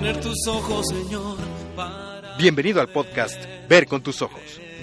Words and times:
tener 0.00 0.20
tus 0.20 0.46
ojos, 0.46 0.86
Señor, 0.88 1.36
Bienvenido 2.38 2.80
al 2.80 2.88
podcast 2.88 3.44
Ver 3.68 3.86
con 3.86 4.02
tus 4.02 4.22
ojos. 4.22 4.40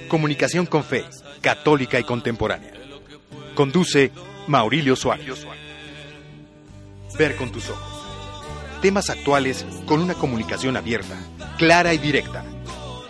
Comunicación 0.07 0.67
con 0.67 0.83
fe, 0.83 1.05
católica 1.41 1.99
y 1.99 2.03
contemporánea. 2.03 2.71
Conduce 3.55 4.11
Maurilio 4.45 4.95
Suárez. 4.95 5.47
Ver 7.17 7.35
con 7.35 7.51
tus 7.51 7.67
ojos. 7.67 8.05
Temas 8.83 9.09
actuales 9.09 9.65
con 9.87 10.01
una 10.01 10.13
comunicación 10.13 10.77
abierta, 10.77 11.17
clara 11.57 11.95
y 11.95 11.97
directa. 11.97 12.45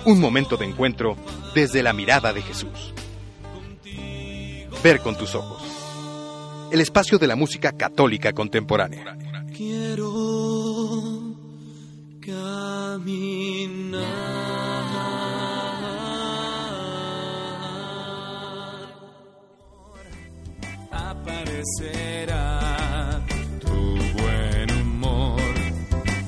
Un 0.05 0.21
momento 0.21 0.55
de 0.55 0.65
encuentro 0.65 1.17
desde 1.53 1.83
la 1.83 1.91
mirada 1.91 2.31
de 2.31 2.41
Jesús. 2.41 2.93
Ver 4.81 5.01
con 5.01 5.17
tus 5.17 5.35
ojos. 5.35 5.61
El 6.71 6.79
espacio 6.79 7.17
de 7.17 7.27
la 7.27 7.35
música 7.35 7.73
católica 7.73 8.31
contemporánea. 8.31 9.17
quiero 9.53 10.46
caminar. 12.27 14.03
Aparecerá 20.91 22.49
tu 23.61 23.95
buen 24.19 24.71
humor, 24.81 25.39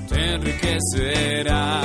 te 0.08 0.36
enriquecerá. 0.36 1.82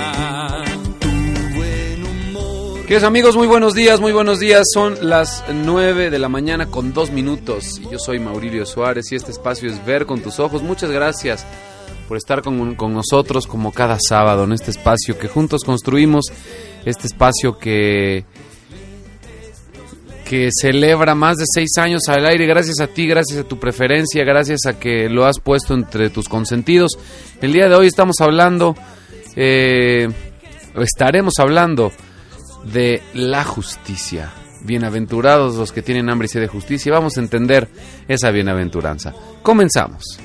Humor. 1.96 2.82
Queridos 2.82 3.02
amigos, 3.02 3.36
muy 3.36 3.48
buenos 3.48 3.74
días, 3.74 4.00
muy 4.00 4.12
buenos 4.12 4.38
días. 4.38 4.68
Son 4.72 4.96
las 5.00 5.42
9 5.52 6.10
de 6.10 6.18
la 6.20 6.28
mañana 6.28 6.66
con 6.66 6.92
dos 6.92 7.10
minutos. 7.10 7.80
Y 7.80 7.90
yo 7.90 7.98
soy 7.98 8.20
Maurilio 8.20 8.64
Suárez 8.64 9.10
y 9.10 9.16
este 9.16 9.32
espacio 9.32 9.68
es 9.68 9.84
Ver 9.84 10.06
con 10.06 10.20
tus 10.20 10.38
ojos. 10.38 10.62
Muchas 10.62 10.92
gracias 10.92 11.44
por 12.08 12.16
estar 12.16 12.42
con, 12.42 12.74
con 12.74 12.92
nosotros 12.92 13.46
como 13.46 13.72
cada 13.72 13.98
sábado 14.00 14.44
en 14.44 14.52
este 14.52 14.70
espacio 14.70 15.18
que 15.18 15.28
juntos 15.28 15.62
construimos. 15.64 16.26
Este 16.84 17.06
espacio 17.06 17.58
que, 17.58 18.24
que 20.24 20.50
celebra 20.52 21.14
más 21.14 21.36
de 21.36 21.44
seis 21.46 21.70
años 21.78 22.02
al 22.08 22.26
aire. 22.26 22.46
Gracias 22.46 22.80
a 22.80 22.86
ti, 22.86 23.06
gracias 23.06 23.40
a 23.40 23.44
tu 23.44 23.58
preferencia, 23.58 24.24
gracias 24.24 24.66
a 24.66 24.78
que 24.78 25.08
lo 25.08 25.26
has 25.26 25.38
puesto 25.38 25.74
entre 25.74 26.10
tus 26.10 26.28
consentidos. 26.28 26.98
El 27.40 27.52
día 27.52 27.68
de 27.68 27.74
hoy 27.74 27.86
estamos 27.86 28.16
hablando, 28.20 28.74
eh, 29.36 30.08
estaremos 30.76 31.34
hablando 31.38 31.92
de 32.64 33.02
la 33.12 33.44
justicia. 33.44 34.32
Bienaventurados 34.62 35.56
los 35.56 35.72
que 35.72 35.82
tienen 35.82 36.08
hambre 36.08 36.26
y 36.26 36.28
sed 36.30 36.40
de 36.40 36.48
justicia. 36.48 36.90
Vamos 36.90 37.18
a 37.18 37.20
entender 37.20 37.68
esa 38.08 38.30
bienaventuranza. 38.30 39.12
Comenzamos. 39.42 40.18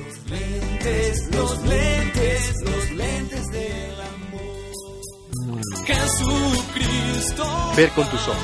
Los 0.79 1.59
lentes, 1.65 2.55
los 2.63 2.91
lentes 2.91 3.47
del 3.47 3.91
amor. 3.99 5.61
Jesucristo. 5.85 7.73
Ver 7.75 7.89
con 7.89 8.09
tus 8.09 8.21
ojos. 8.27 8.37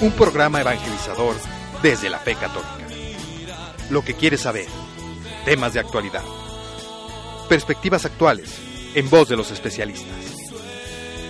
Un 0.00 0.12
programa 0.12 0.60
evangelizador 0.60 1.34
desde 1.82 2.08
la 2.08 2.20
fe 2.20 2.36
católica. 2.36 2.86
Lo 3.90 4.04
que 4.04 4.14
quieres 4.14 4.42
saber. 4.42 4.66
Temas 5.44 5.72
de 5.74 5.80
actualidad. 5.80 6.22
Perspectivas 7.48 8.04
actuales 8.04 8.56
en 8.94 9.10
voz 9.10 9.28
de 9.28 9.36
los 9.36 9.50
especialistas. 9.50 10.06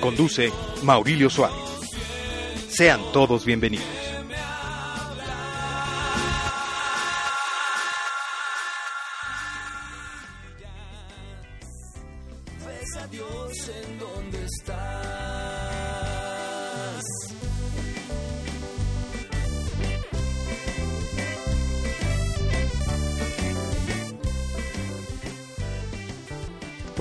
Conduce 0.02 0.52
Maurilio 0.82 1.30
Suárez. 1.30 1.56
Sean 2.68 3.00
todos 3.12 3.46
bienvenidos. 3.46 4.09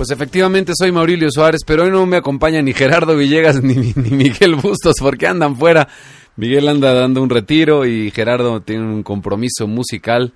Pues 0.00 0.12
efectivamente 0.12 0.72
soy 0.74 0.92
Maurilio 0.92 1.30
Suárez, 1.30 1.60
pero 1.66 1.82
hoy 1.82 1.90
no 1.90 2.06
me 2.06 2.16
acompaña 2.16 2.62
ni 2.62 2.72
Gerardo 2.72 3.14
Villegas 3.14 3.56
ni, 3.62 3.74
ni 3.74 4.10
Miguel 4.12 4.54
Bustos 4.54 4.94
porque 4.98 5.26
andan 5.26 5.56
fuera. 5.56 5.88
Miguel 6.36 6.68
anda 6.68 6.94
dando 6.94 7.22
un 7.22 7.28
retiro 7.28 7.84
y 7.84 8.10
Gerardo 8.10 8.62
tiene 8.62 8.84
un 8.84 9.02
compromiso 9.02 9.66
musical, 9.66 10.32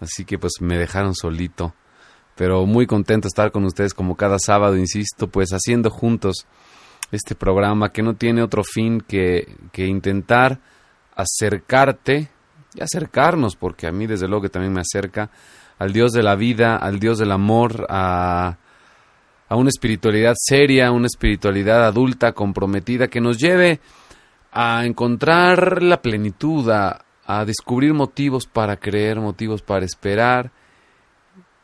así 0.00 0.24
que 0.24 0.36
pues 0.36 0.54
me 0.60 0.76
dejaron 0.76 1.14
solito. 1.14 1.76
Pero 2.34 2.66
muy 2.66 2.88
contento 2.88 3.26
de 3.26 3.28
estar 3.28 3.52
con 3.52 3.64
ustedes 3.66 3.94
como 3.94 4.16
cada 4.16 4.40
sábado, 4.40 4.76
insisto, 4.76 5.28
pues 5.28 5.50
haciendo 5.50 5.90
juntos 5.90 6.48
este 7.12 7.36
programa 7.36 7.92
que 7.92 8.02
no 8.02 8.16
tiene 8.16 8.42
otro 8.42 8.64
fin 8.64 9.00
que, 9.00 9.46
que 9.70 9.86
intentar 9.86 10.58
acercarte 11.14 12.30
y 12.74 12.82
acercarnos, 12.82 13.54
porque 13.54 13.86
a 13.86 13.92
mí 13.92 14.08
desde 14.08 14.26
luego 14.26 14.42
que 14.42 14.48
también 14.48 14.72
me 14.72 14.80
acerca 14.80 15.30
al 15.78 15.92
Dios 15.92 16.10
de 16.10 16.24
la 16.24 16.34
vida, 16.34 16.74
al 16.74 16.98
Dios 16.98 17.18
del 17.18 17.30
amor, 17.30 17.86
a, 17.88 18.58
a 19.48 19.56
una 19.56 19.68
espiritualidad 19.68 20.34
seria, 20.36 20.92
una 20.92 21.06
espiritualidad 21.06 21.86
adulta, 21.86 22.32
comprometida, 22.32 23.08
que 23.08 23.20
nos 23.20 23.38
lleve 23.38 23.80
a 24.52 24.84
encontrar 24.84 25.82
la 25.82 26.02
plenitud, 26.02 26.70
a, 26.70 27.04
a 27.24 27.44
descubrir 27.44 27.94
motivos 27.94 28.46
para 28.46 28.76
creer, 28.76 29.20
motivos 29.20 29.62
para 29.62 29.84
esperar 29.84 30.50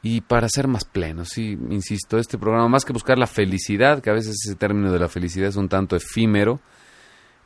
y 0.03 0.21
para 0.21 0.49
ser 0.49 0.69
más 0.69 0.84
plenos. 0.84 1.28
Sí, 1.31 1.59
insisto, 1.71 2.19
este 2.19 2.39
programa, 2.39 2.69
más 2.69 2.84
que 2.84 2.93
buscar 2.93 3.19
la 3.19 3.27
felicidad, 3.27 4.03
que 4.03 4.11
a 4.11 4.15
veces 4.15 4.37
ese 4.44 4.55
término 4.55 4.93
de 4.93 4.99
la 4.99 5.09
felicidad 5.09 5.49
es 5.49 5.56
un 5.56 5.69
tanto 5.69 5.97
efímero, 5.97 6.61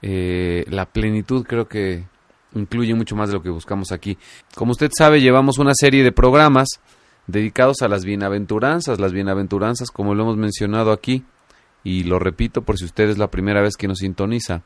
eh, 0.03 0.65
la 0.69 0.87
plenitud 0.87 1.45
creo 1.45 1.69
que 1.69 2.05
incluye 2.55 2.95
mucho 2.95 3.17
más 3.17 3.29
de 3.29 3.37
lo 3.37 3.43
que 3.43 3.51
buscamos 3.51 3.93
aquí. 3.93 4.19
Como 4.55 4.73
usted 4.73 4.91
sabe, 4.97 5.21
llevamos 5.21 5.59
una 5.59 5.73
serie 5.75 6.03
de 6.03 6.13
programas 6.13 6.81
dedicados 7.29 7.83
a 7.83 7.89
las 7.89 8.05
bienaventuranzas, 8.05 8.99
las 8.99 9.13
bienaventuranzas 9.13 9.91
como 9.93 10.15
lo 10.17 10.25
hemos 10.25 10.37
mencionado 10.37 10.91
aquí, 10.91 11.25
y 11.85 12.03
lo 12.03 12.19
repito 12.19 12.63
por 12.63 12.77
si 12.77 12.85
usted 12.85 13.09
es 13.09 13.19
la 13.19 13.31
primera 13.31 13.63
vez 13.63 13.77
que 13.77 13.87
nos 13.87 13.99
sintoniza, 13.99 14.63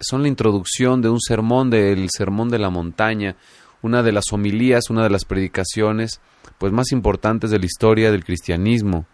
son 0.00 0.22
la 0.22 0.28
introducción 0.28 1.00
de 1.00 1.08
un 1.08 1.20
sermón 1.20 1.70
del 1.70 2.08
Sermón 2.10 2.50
de 2.50 2.58
la 2.58 2.68
Montaña, 2.68 3.36
una 3.80 4.02
de 4.02 4.12
las 4.12 4.24
homilías, 4.32 4.90
una 4.90 5.02
de 5.04 5.10
las 5.10 5.24
predicaciones 5.24 6.20
pues 6.58 6.72
más 6.72 6.92
importantes 6.92 7.50
de 7.50 7.58
la 7.58 7.66
historia 7.66 8.10
del 8.10 8.24
cristianismo. 8.24 9.06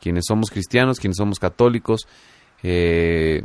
Quienes 0.00 0.24
somos 0.28 0.50
cristianos, 0.50 1.00
quienes 1.00 1.16
somos 1.16 1.38
católicos, 1.38 2.06
eh, 2.62 3.42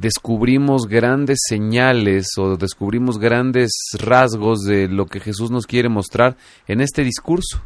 descubrimos 0.00 0.86
grandes 0.86 1.40
señales 1.46 2.28
o 2.38 2.56
descubrimos 2.56 3.18
grandes 3.18 3.70
rasgos 3.98 4.62
de 4.62 4.88
lo 4.88 5.04
que 5.04 5.20
Jesús 5.20 5.50
nos 5.50 5.66
quiere 5.66 5.90
mostrar 5.90 6.36
en 6.66 6.80
este 6.80 7.04
discurso. 7.04 7.62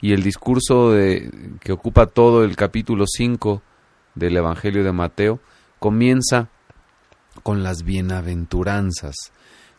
Y 0.00 0.12
el 0.12 0.22
discurso 0.22 0.92
de, 0.92 1.30
que 1.60 1.72
ocupa 1.72 2.06
todo 2.06 2.44
el 2.44 2.54
capítulo 2.54 3.04
5 3.06 3.62
del 4.14 4.36
Evangelio 4.36 4.84
de 4.84 4.92
Mateo 4.92 5.40
comienza 5.80 6.50
con 7.42 7.64
las 7.64 7.82
bienaventuranzas. 7.82 9.14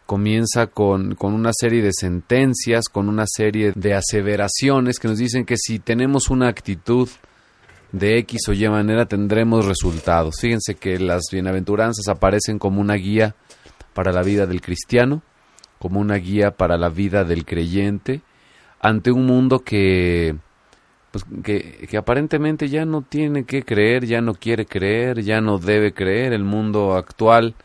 Comienza 0.06 0.67
con, 0.67 1.15
con 1.15 1.33
una 1.33 1.51
serie 1.53 1.81
de 1.81 1.91
sentencias, 1.94 2.85
con 2.89 3.07
una 3.07 3.25
serie 3.27 3.71
de 3.75 3.94
aseveraciones 3.94 5.00
que 5.00 5.07
nos 5.07 5.19
dicen 5.19 5.45
que 5.45 5.56
si 5.57 5.79
tenemos 5.79 6.29
una 6.29 6.50
actitud 6.50 7.07
de 7.91 8.17
X 8.19 8.41
o 8.49 8.53
Y 8.53 8.67
manera 8.69 9.05
tendremos 9.05 9.65
resultados. 9.65 10.35
Fíjense 10.41 10.75
que 10.75 10.99
las 10.99 11.23
bienaventuranzas 11.31 12.07
aparecen 12.07 12.59
como 12.59 12.81
una 12.81 12.95
guía 12.95 13.35
para 13.93 14.11
la 14.11 14.23
vida 14.23 14.45
del 14.45 14.61
cristiano, 14.61 15.21
como 15.79 15.99
una 15.99 16.15
guía 16.15 16.51
para 16.51 16.77
la 16.77 16.89
vida 16.89 17.23
del 17.23 17.45
creyente, 17.45 18.21
ante 18.79 19.11
un 19.11 19.25
mundo 19.25 19.59
que, 19.59 20.35
pues, 21.11 21.25
que, 21.43 21.87
que 21.89 21.97
aparentemente 21.97 22.69
ya 22.69 22.85
no 22.85 23.01
tiene 23.01 23.45
que 23.45 23.63
creer, 23.63 24.05
ya 24.05 24.21
no 24.21 24.33
quiere 24.33 24.65
creer, 24.65 25.21
ya 25.21 25.41
no 25.41 25.57
debe 25.57 25.93
creer. 25.93 26.33
El 26.33 26.43
mundo 26.43 26.95
actual, 26.95 27.55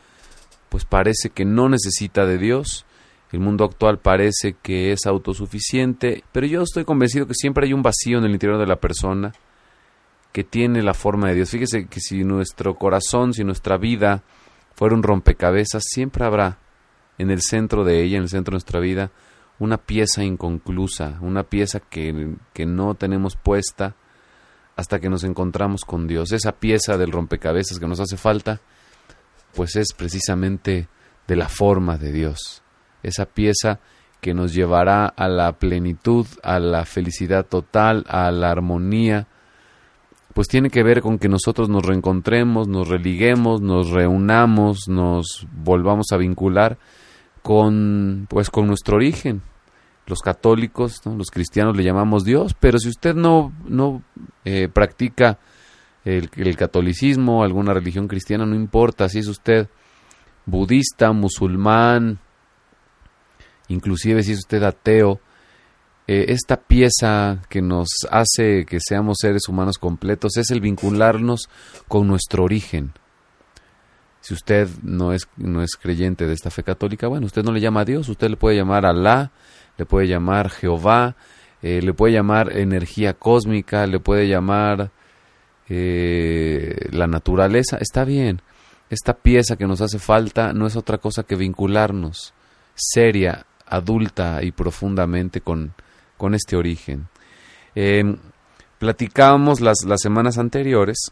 pues 0.68 0.84
parece 0.84 1.30
que 1.30 1.44
no 1.44 1.68
necesita 1.68 2.24
de 2.24 2.38
Dios. 2.38 2.86
El 3.32 3.40
mundo 3.40 3.64
actual 3.64 3.98
parece 3.98 4.56
que 4.62 4.92
es 4.92 5.06
autosuficiente, 5.06 6.22
pero 6.32 6.46
yo 6.46 6.62
estoy 6.62 6.84
convencido 6.84 7.26
que 7.26 7.34
siempre 7.34 7.66
hay 7.66 7.72
un 7.72 7.82
vacío 7.82 8.18
en 8.18 8.24
el 8.24 8.32
interior 8.32 8.58
de 8.58 8.66
la 8.66 8.76
persona 8.76 9.32
que 10.32 10.44
tiene 10.44 10.82
la 10.82 10.94
forma 10.94 11.28
de 11.28 11.34
Dios. 11.34 11.50
Fíjese 11.50 11.86
que 11.86 12.00
si 12.00 12.24
nuestro 12.24 12.76
corazón, 12.76 13.34
si 13.34 13.44
nuestra 13.44 13.76
vida 13.76 14.22
fuera 14.74 14.94
un 14.94 15.02
rompecabezas, 15.02 15.82
siempre 15.86 16.24
habrá 16.24 16.58
en 17.18 17.30
el 17.30 17.42
centro 17.42 17.84
de 17.84 18.02
ella, 18.02 18.16
en 18.16 18.24
el 18.24 18.28
centro 18.28 18.52
de 18.52 18.56
nuestra 18.56 18.80
vida, 18.80 19.10
una 19.58 19.76
pieza 19.76 20.24
inconclusa, 20.24 21.18
una 21.20 21.44
pieza 21.44 21.80
que, 21.80 22.34
que 22.52 22.66
no 22.66 22.94
tenemos 22.94 23.36
puesta 23.36 23.94
hasta 24.74 24.98
que 24.98 25.10
nos 25.10 25.22
encontramos 25.24 25.84
con 25.84 26.06
Dios. 26.06 26.32
Esa 26.32 26.52
pieza 26.52 26.96
del 26.96 27.12
rompecabezas 27.12 27.78
que 27.78 27.86
nos 27.86 28.00
hace 28.00 28.16
falta, 28.16 28.60
pues 29.54 29.76
es 29.76 29.92
precisamente 29.92 30.88
de 31.28 31.36
la 31.36 31.48
forma 31.48 31.98
de 31.98 32.10
Dios. 32.10 32.62
Esa 33.02 33.26
pieza 33.26 33.80
que 34.20 34.34
nos 34.34 34.54
llevará 34.54 35.06
a 35.06 35.28
la 35.28 35.52
plenitud, 35.58 36.26
a 36.42 36.58
la 36.58 36.84
felicidad 36.84 37.44
total, 37.44 38.04
a 38.08 38.30
la 38.30 38.50
armonía, 38.50 39.26
pues 40.34 40.48
tiene 40.48 40.70
que 40.70 40.82
ver 40.82 41.02
con 41.02 41.18
que 41.18 41.28
nosotros 41.28 41.68
nos 41.68 41.84
reencontremos, 41.84 42.68
nos 42.68 42.88
religuemos, 42.88 43.60
nos 43.60 43.90
reunamos, 43.90 44.88
nos 44.88 45.46
volvamos 45.52 46.06
a 46.12 46.16
vincular 46.16 46.78
con 47.42 48.26
pues 48.28 48.50
con 48.50 48.66
nuestro 48.66 48.96
origen. 48.96 49.42
Los 50.06 50.20
católicos, 50.20 51.00
los 51.04 51.30
cristianos 51.30 51.76
le 51.76 51.84
llamamos 51.84 52.24
Dios, 52.24 52.54
pero 52.58 52.78
si 52.78 52.88
usted 52.88 53.14
no, 53.14 53.52
no 53.68 54.02
eh, 54.44 54.68
practica 54.68 55.38
el, 56.04 56.28
el 56.36 56.56
catolicismo, 56.56 57.44
alguna 57.44 57.72
religión 57.72 58.08
cristiana, 58.08 58.44
no 58.44 58.56
importa 58.56 59.08
si 59.08 59.20
es 59.20 59.28
usted 59.28 59.68
budista, 60.44 61.12
musulmán, 61.12 62.18
inclusive 63.68 64.22
si 64.22 64.32
es 64.32 64.38
usted 64.38 64.62
ateo, 64.64 65.20
eh, 66.08 66.26
esta 66.28 66.56
pieza 66.56 67.42
que 67.48 67.62
nos 67.62 67.88
hace 68.10 68.64
que 68.66 68.78
seamos 68.80 69.18
seres 69.20 69.48
humanos 69.48 69.78
completos 69.78 70.36
es 70.36 70.50
el 70.50 70.60
vincularnos 70.60 71.48
con 71.86 72.08
nuestro 72.08 72.44
origen. 72.44 72.92
Si 74.20 74.34
usted 74.34 74.68
no 74.82 75.12
es, 75.12 75.28
no 75.36 75.62
es 75.62 75.76
creyente 75.76 76.26
de 76.26 76.34
esta 76.34 76.50
fe 76.50 76.62
católica, 76.62 77.08
bueno, 77.08 77.26
usted 77.26 77.42
no 77.42 77.52
le 77.52 77.60
llama 77.60 77.80
a 77.80 77.84
Dios, 77.84 78.08
usted 78.08 78.30
le 78.30 78.36
puede 78.36 78.56
llamar 78.56 78.86
Alá, 78.86 79.32
le 79.78 79.86
puede 79.86 80.06
llamar 80.08 80.50
Jehová, 80.50 81.16
eh, 81.60 81.80
le 81.82 81.94
puede 81.94 82.14
llamar 82.14 82.56
energía 82.56 83.14
cósmica, 83.14 83.86
le 83.86 84.00
puede 84.00 84.28
llamar 84.28 84.90
eh, 85.68 86.88
la 86.90 87.06
naturaleza, 87.06 87.78
está 87.78 88.04
bien. 88.04 88.42
Esta 88.90 89.14
pieza 89.14 89.56
que 89.56 89.66
nos 89.66 89.80
hace 89.80 89.98
falta 89.98 90.52
no 90.52 90.66
es 90.66 90.76
otra 90.76 90.98
cosa 90.98 91.22
que 91.22 91.36
vincularnos 91.36 92.34
seria, 92.74 93.46
adulta 93.66 94.42
y 94.42 94.52
profundamente 94.52 95.40
con, 95.40 95.74
con 96.22 96.36
este 96.36 96.54
origen. 96.54 97.08
Eh, 97.74 98.04
platicábamos 98.78 99.60
las, 99.60 99.78
las, 99.84 100.00
semanas 100.00 100.38
anteriores 100.38 101.10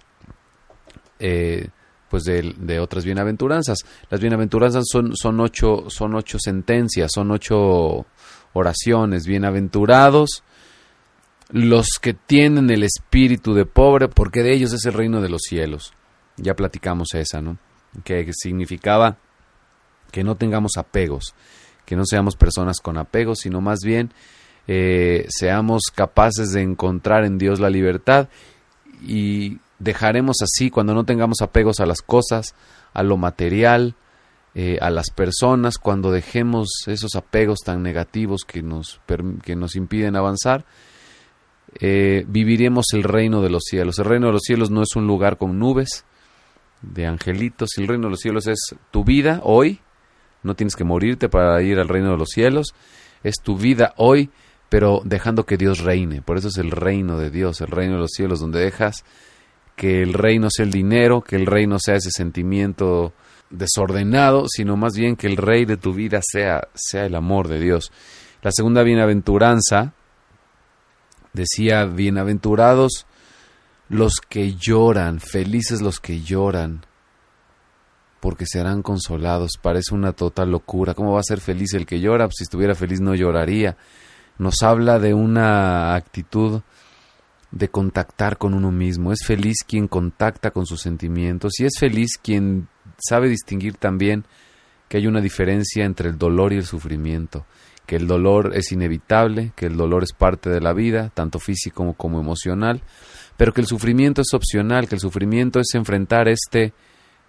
eh, 1.19 1.67
pues 2.09 2.23
de, 2.23 2.55
de, 2.57 2.79
otras 2.79 3.05
bienaventuranzas. 3.05 3.79
Las 4.09 4.21
bienaventuranzas 4.21 4.85
son, 4.89 5.17
son, 5.17 5.41
ocho, 5.41 5.87
son 5.91 6.15
ocho 6.15 6.39
sentencias, 6.39 7.11
son 7.13 7.33
ocho 7.33 8.07
oraciones. 8.53 9.27
Bienaventurados 9.27 10.45
los 11.49 11.89
que 12.01 12.15
tienen 12.15 12.71
el 12.71 12.85
espíritu 12.85 13.53
de 13.53 13.67
pobre, 13.67 14.07
porque 14.07 14.45
de 14.45 14.55
ellos 14.55 14.73
es 14.73 14.85
el 14.85 14.93
reino 14.93 15.21
de 15.21 15.29
los 15.29 15.43
cielos. 15.43 15.93
Ya 16.37 16.55
platicamos 16.55 17.15
esa, 17.15 17.41
¿no? 17.41 17.59
Que 18.05 18.31
significaba 18.33 19.19
que 20.13 20.23
no 20.23 20.37
tengamos 20.37 20.77
apegos, 20.77 21.35
que 21.85 21.97
no 21.97 22.05
seamos 22.07 22.37
personas 22.37 22.79
con 22.79 22.97
apegos, 22.97 23.41
sino 23.41 23.61
más 23.61 23.81
bien 23.85 24.13
eh, 24.73 25.27
seamos 25.31 25.91
capaces 25.93 26.53
de 26.53 26.63
encontrar 26.63 27.25
en 27.25 27.39
Dios 27.39 27.59
la 27.59 27.71
libertad 27.71 28.29
y 29.05 29.59
dejaremos 29.81 30.37
así 30.43 30.71
cuando 30.71 30.95
no 30.95 31.03
tengamos 31.03 31.41
apegos 31.43 31.81
a 31.81 31.87
las 31.87 32.03
cosas, 32.03 32.55
a 32.95 33.03
lo 33.03 33.17
material, 33.17 33.97
eh, 34.55 34.79
a 34.81 34.91
las 34.91 35.11
personas, 35.11 35.77
cuando 35.77 36.13
dejemos 36.13 36.69
esos 36.87 37.17
apegos 37.17 37.59
tan 37.65 37.83
negativos 37.83 38.45
que 38.45 38.63
nos, 38.63 39.01
que 39.43 39.57
nos 39.57 39.75
impiden 39.75 40.15
avanzar, 40.15 40.65
eh, 41.81 42.25
viviremos 42.29 42.93
el 42.93 43.03
reino 43.03 43.43
de 43.43 43.51
los 43.51 43.65
cielos. 43.65 43.99
El 43.99 44.05
reino 44.05 44.29
de 44.29 44.35
los 44.35 44.43
cielos 44.45 44.71
no 44.71 44.85
es 44.85 44.95
un 44.95 45.09
lugar 45.09 45.37
con 45.37 45.59
nubes 45.59 46.05
de 46.81 47.09
angelitos, 47.09 47.71
el 47.77 47.89
reino 47.89 48.05
de 48.05 48.11
los 48.11 48.21
cielos 48.21 48.47
es 48.47 48.61
tu 48.93 49.03
vida 49.03 49.41
hoy, 49.43 49.81
no 50.45 50.55
tienes 50.55 50.77
que 50.77 50.85
morirte 50.85 51.29
para 51.29 51.61
ir 51.61 51.81
al 51.81 51.89
reino 51.89 52.13
de 52.13 52.19
los 52.19 52.29
cielos, 52.29 52.69
es 53.25 53.35
tu 53.43 53.57
vida 53.57 53.95
hoy 53.97 54.31
pero 54.71 55.03
dejando 55.05 55.45
que 55.45 55.59
Dios 55.59 55.81
reine. 55.81 56.23
Por 56.23 56.39
eso 56.39 56.49
es 56.49 56.57
el 56.57 56.71
reino 56.71 57.19
de 57.19 57.31
Dios, 57.31 57.61
el 57.61 57.67
reino 57.67 57.95
de 57.95 58.01
los 58.01 58.13
cielos, 58.13 58.41
donde 58.41 58.61
dejas 58.61 59.05
que 59.77 60.01
el 60.01 60.15
reino 60.15 60.49
sea 60.49 60.65
el 60.65 60.71
dinero, 60.71 61.23
que 61.23 61.37
el 61.37 61.45
reino 61.45 61.79
sea 61.79 61.97
ese 61.97 62.11
sentimiento 62.11 63.13
desordenado, 63.51 64.47
sino 64.49 64.77
más 64.77 64.95
bien 64.95 65.17
que 65.17 65.27
el 65.27 65.37
rey 65.37 65.65
de 65.65 65.77
tu 65.77 65.93
vida 65.93 66.21
sea, 66.23 66.69
sea 66.75 67.05
el 67.05 67.17
amor 67.17 67.49
de 67.49 67.59
Dios. 67.59 67.91
La 68.43 68.53
segunda 68.53 68.85
bienaventuranza 68.85 69.93
decía, 71.33 71.85
bienaventurados 71.85 73.07
los 73.89 74.21
que 74.21 74.55
lloran, 74.55 75.19
felices 75.19 75.83
los 75.83 75.99
que 75.99 76.21
lloran, 76.21 76.87
porque 78.21 78.47
serán 78.47 78.83
consolados. 78.83 79.53
Parece 79.61 79.97
una 79.97 80.13
total 80.13 80.53
locura. 80.53 80.95
¿Cómo 80.95 81.15
va 81.15 81.21
a 81.21 81.25
ser 81.25 81.41
feliz 81.41 81.75
el 81.75 81.87
que 81.87 81.99
llora? 81.99 82.27
Pues 82.27 82.37
si 82.39 82.45
estuviera 82.45 82.77
feliz 82.77 83.01
no 83.01 83.17
lloraría 83.17 83.77
nos 84.41 84.63
habla 84.63 84.99
de 84.99 85.13
una 85.13 85.95
actitud 85.95 86.63
de 87.51 87.69
contactar 87.69 88.39
con 88.39 88.55
uno 88.55 88.73
mismo. 88.73 89.13
Es 89.13 89.21
feliz 89.23 89.59
quien 89.69 89.87
contacta 89.87 90.51
con 90.51 90.65
sus 90.65 90.81
sentimientos 90.81 91.61
y 91.61 91.67
es 91.67 91.75
feliz 91.79 92.17
quien 92.17 92.67
sabe 92.99 93.29
distinguir 93.29 93.77
también 93.77 94.25
que 94.89 94.97
hay 94.97 95.07
una 95.07 95.21
diferencia 95.21 95.85
entre 95.85 96.09
el 96.09 96.17
dolor 96.17 96.55
y 96.55 96.57
el 96.57 96.65
sufrimiento, 96.65 97.45
que 97.85 97.97
el 97.97 98.07
dolor 98.07 98.53
es 98.55 98.73
inevitable, 98.73 99.53
que 99.57 99.67
el 99.67 99.77
dolor 99.77 100.05
es 100.05 100.15
parte 100.15 100.49
de 100.49 100.63
la 100.63 100.73
vida, 100.73 101.11
tanto 101.13 101.39
físico 101.39 101.93
como 101.93 102.19
emocional, 102.19 102.81
pero 103.37 103.53
que 103.53 103.61
el 103.61 103.67
sufrimiento 103.67 104.23
es 104.23 104.33
opcional, 104.33 104.89
que 104.89 104.95
el 104.95 105.03
sufrimiento 105.03 105.61
es 105.61 105.75
enfrentar 105.75 106.29
este, 106.29 106.73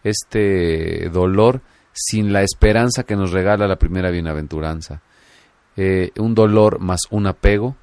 este 0.06 1.10
dolor 1.10 1.62
sin 1.92 2.32
la 2.32 2.42
esperanza 2.42 3.04
que 3.04 3.18
nos 3.18 3.32
regala 3.32 3.68
la 3.68 3.76
primera 3.76 4.12
bienaventuranza. 4.12 5.02
Eh, 5.78 6.12
un 6.18 6.36
dolor 6.36 6.80
más 6.80 7.02
un 7.12 7.28
apego, 7.28 7.76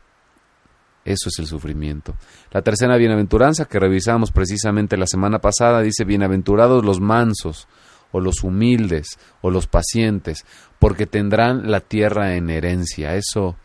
eso 1.04 1.28
es 1.30 1.38
el 1.38 1.46
sufrimiento. 1.46 2.14
La 2.52 2.62
tercera 2.62 2.96
bienaventuranza 2.96 3.64
que 3.64 3.78
revisamos 3.78 4.30
precisamente 4.30 4.96
la 4.96 5.06
semana 5.06 5.38
pasada 5.38 5.80
dice, 5.80 6.04
bienaventurados 6.04 6.84
los 6.84 7.00
mansos, 7.00 7.66
o 8.12 8.20
los 8.20 8.42
humildes, 8.42 9.18
o 9.42 9.50
los 9.50 9.66
pacientes, 9.66 10.44
porque 10.78 11.06
tendrán 11.06 11.70
la 11.70 11.80
tierra 11.80 12.34
en 12.36 12.50
herencia. 12.50 13.14
Eso, 13.14 13.56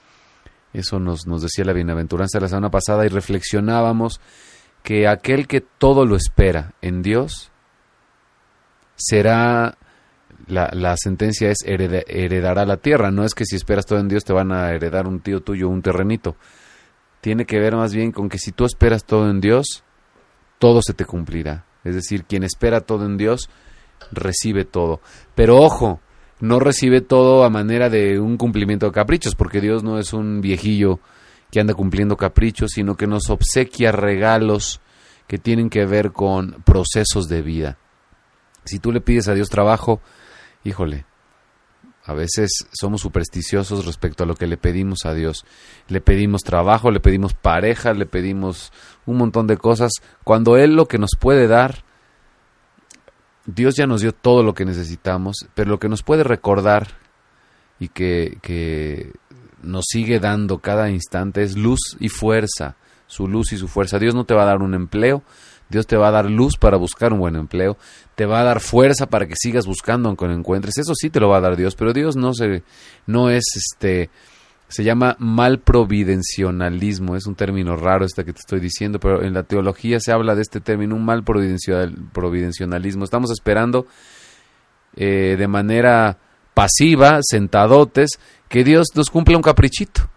eso 0.73 0.99
nos, 0.99 1.27
nos 1.27 1.41
decía 1.41 1.65
la 1.65 1.73
bienaventuranza 1.73 2.39
la 2.39 2.47
semana 2.47 2.71
pasada 2.71 3.05
y 3.05 3.09
reflexionábamos 3.09 4.19
que 4.83 5.07
aquel 5.07 5.47
que 5.47 5.61
todo 5.61 6.05
lo 6.05 6.15
espera 6.15 6.73
en 6.81 7.01
Dios 7.01 7.51
será 8.95 9.77
la, 10.47 10.69
la 10.73 10.95
sentencia 10.97 11.49
es 11.49 11.57
heredará 11.65 12.65
la 12.65 12.77
tierra. 12.77 13.11
No 13.11 13.23
es 13.23 13.33
que 13.33 13.45
si 13.45 13.55
esperas 13.55 13.85
todo 13.85 13.99
en 13.99 14.07
Dios 14.07 14.23
te 14.23 14.33
van 14.33 14.51
a 14.51 14.71
heredar 14.71 15.07
un 15.07 15.19
tío 15.19 15.41
tuyo 15.41 15.69
un 15.69 15.81
terrenito. 15.81 16.35
Tiene 17.21 17.45
que 17.45 17.59
ver 17.59 17.75
más 17.75 17.93
bien 17.93 18.11
con 18.11 18.29
que 18.29 18.37
si 18.37 18.51
tú 18.51 18.65
esperas 18.65 19.05
todo 19.05 19.29
en 19.29 19.39
Dios, 19.39 19.83
todo 20.59 20.81
se 20.81 20.93
te 20.93 21.05
cumplirá. 21.05 21.65
Es 21.83 21.95
decir, 21.95 22.25
quien 22.25 22.43
espera 22.43 22.81
todo 22.81 23.05
en 23.05 23.17
Dios, 23.17 23.49
recibe 24.11 24.65
todo. 24.65 25.01
Pero 25.35 25.57
ojo, 25.57 25.99
no 26.39 26.59
recibe 26.59 27.01
todo 27.01 27.43
a 27.43 27.49
manera 27.49 27.89
de 27.89 28.19
un 28.19 28.37
cumplimiento 28.37 28.87
de 28.87 28.91
caprichos, 28.91 29.35
porque 29.35 29.61
Dios 29.61 29.83
no 29.83 29.97
es 29.99 30.13
un 30.13 30.41
viejillo 30.41 30.99
que 31.51 31.59
anda 31.59 31.73
cumpliendo 31.73 32.17
caprichos, 32.17 32.71
sino 32.73 32.95
que 32.95 33.07
nos 33.07 33.29
obsequia 33.29 33.91
regalos 33.91 34.81
que 35.27 35.37
tienen 35.37 35.69
que 35.69 35.85
ver 35.85 36.11
con 36.11 36.63
procesos 36.63 37.27
de 37.27 37.41
vida. 37.41 37.77
Si 38.65 38.79
tú 38.79 38.91
le 38.91 39.01
pides 39.01 39.27
a 39.27 39.33
Dios 39.33 39.49
trabajo, 39.49 40.01
híjole, 40.63 41.05
a 42.05 42.13
veces 42.13 42.67
somos 42.73 43.01
supersticiosos 43.01 43.85
respecto 43.85 44.23
a 44.23 44.27
lo 44.27 44.35
que 44.35 44.47
le 44.47 44.57
pedimos 44.57 45.05
a 45.05 45.13
Dios. 45.13 45.45
Le 45.87 46.01
pedimos 46.01 46.41
trabajo, 46.41 46.91
le 46.91 46.99
pedimos 46.99 47.33
pareja, 47.33 47.93
le 47.93 48.05
pedimos 48.05 48.73
un 49.05 49.17
montón 49.17 49.47
de 49.47 49.57
cosas, 49.57 49.91
cuando 50.23 50.57
Él 50.57 50.75
lo 50.75 50.87
que 50.87 50.97
nos 50.97 51.11
puede 51.17 51.47
dar, 51.47 51.85
Dios 53.45 53.75
ya 53.75 53.87
nos 53.87 54.01
dio 54.01 54.13
todo 54.13 54.43
lo 54.43 54.53
que 54.53 54.65
necesitamos, 54.65 55.47
pero 55.53 55.69
lo 55.69 55.79
que 55.79 55.89
nos 55.89 56.03
puede 56.03 56.23
recordar 56.23 56.87
y 57.79 57.87
que, 57.87 58.37
que 58.41 59.13
nos 59.61 59.85
sigue 59.89 60.19
dando 60.19 60.59
cada 60.59 60.89
instante 60.89 61.41
es 61.41 61.57
luz 61.57 61.97
y 61.99 62.09
fuerza, 62.09 62.75
su 63.07 63.27
luz 63.27 63.53
y 63.53 63.57
su 63.57 63.69
fuerza. 63.69 63.97
Dios 63.97 64.13
no 64.13 64.25
te 64.25 64.33
va 64.33 64.43
a 64.43 64.47
dar 64.47 64.61
un 64.61 64.73
empleo, 64.73 65.23
Dios 65.69 65.87
te 65.87 65.97
va 65.97 66.09
a 66.09 66.11
dar 66.11 66.29
luz 66.29 66.57
para 66.57 66.77
buscar 66.77 67.13
un 67.13 67.19
buen 67.19 67.35
empleo, 67.35 67.77
te 68.15 68.25
va 68.25 68.41
a 68.41 68.43
dar 68.43 68.59
fuerza 68.59 69.07
para 69.07 69.27
que 69.27 69.35
sigas 69.35 69.65
buscando 69.65 70.09
aunque 70.09 70.25
lo 70.25 70.33
encuentres. 70.33 70.77
Eso 70.77 70.93
sí 70.95 71.09
te 71.09 71.19
lo 71.19 71.29
va 71.29 71.37
a 71.37 71.41
dar 71.41 71.55
Dios, 71.55 71.75
pero 71.75 71.93
Dios 71.93 72.15
no 72.15 72.33
se 72.33 72.63
no 73.07 73.29
es 73.29 73.43
este 73.55 74.09
se 74.73 74.83
llama 74.83 75.15
mal 75.19 75.59
providencionalismo, 75.59 77.15
es 77.15 77.27
un 77.27 77.35
término 77.35 77.75
raro 77.75 78.05
este 78.05 78.25
que 78.25 78.33
te 78.33 78.39
estoy 78.39 78.59
diciendo, 78.59 78.99
pero 78.99 79.21
en 79.21 79.33
la 79.33 79.43
teología 79.43 79.99
se 79.99 80.11
habla 80.11 80.33
de 80.33 80.41
este 80.41 80.61
término, 80.61 80.95
un 80.95 81.05
mal 81.05 81.23
providencionalismo. 81.23 83.03
Estamos 83.03 83.29
esperando 83.29 83.85
eh, 84.95 85.35
de 85.37 85.47
manera 85.47 86.17
pasiva, 86.55 87.19
sentadotes, 87.21 88.19
que 88.49 88.63
Dios 88.63 88.87
nos 88.95 89.11
cumpla 89.11 89.37
un 89.37 89.43
caprichito. 89.43 90.09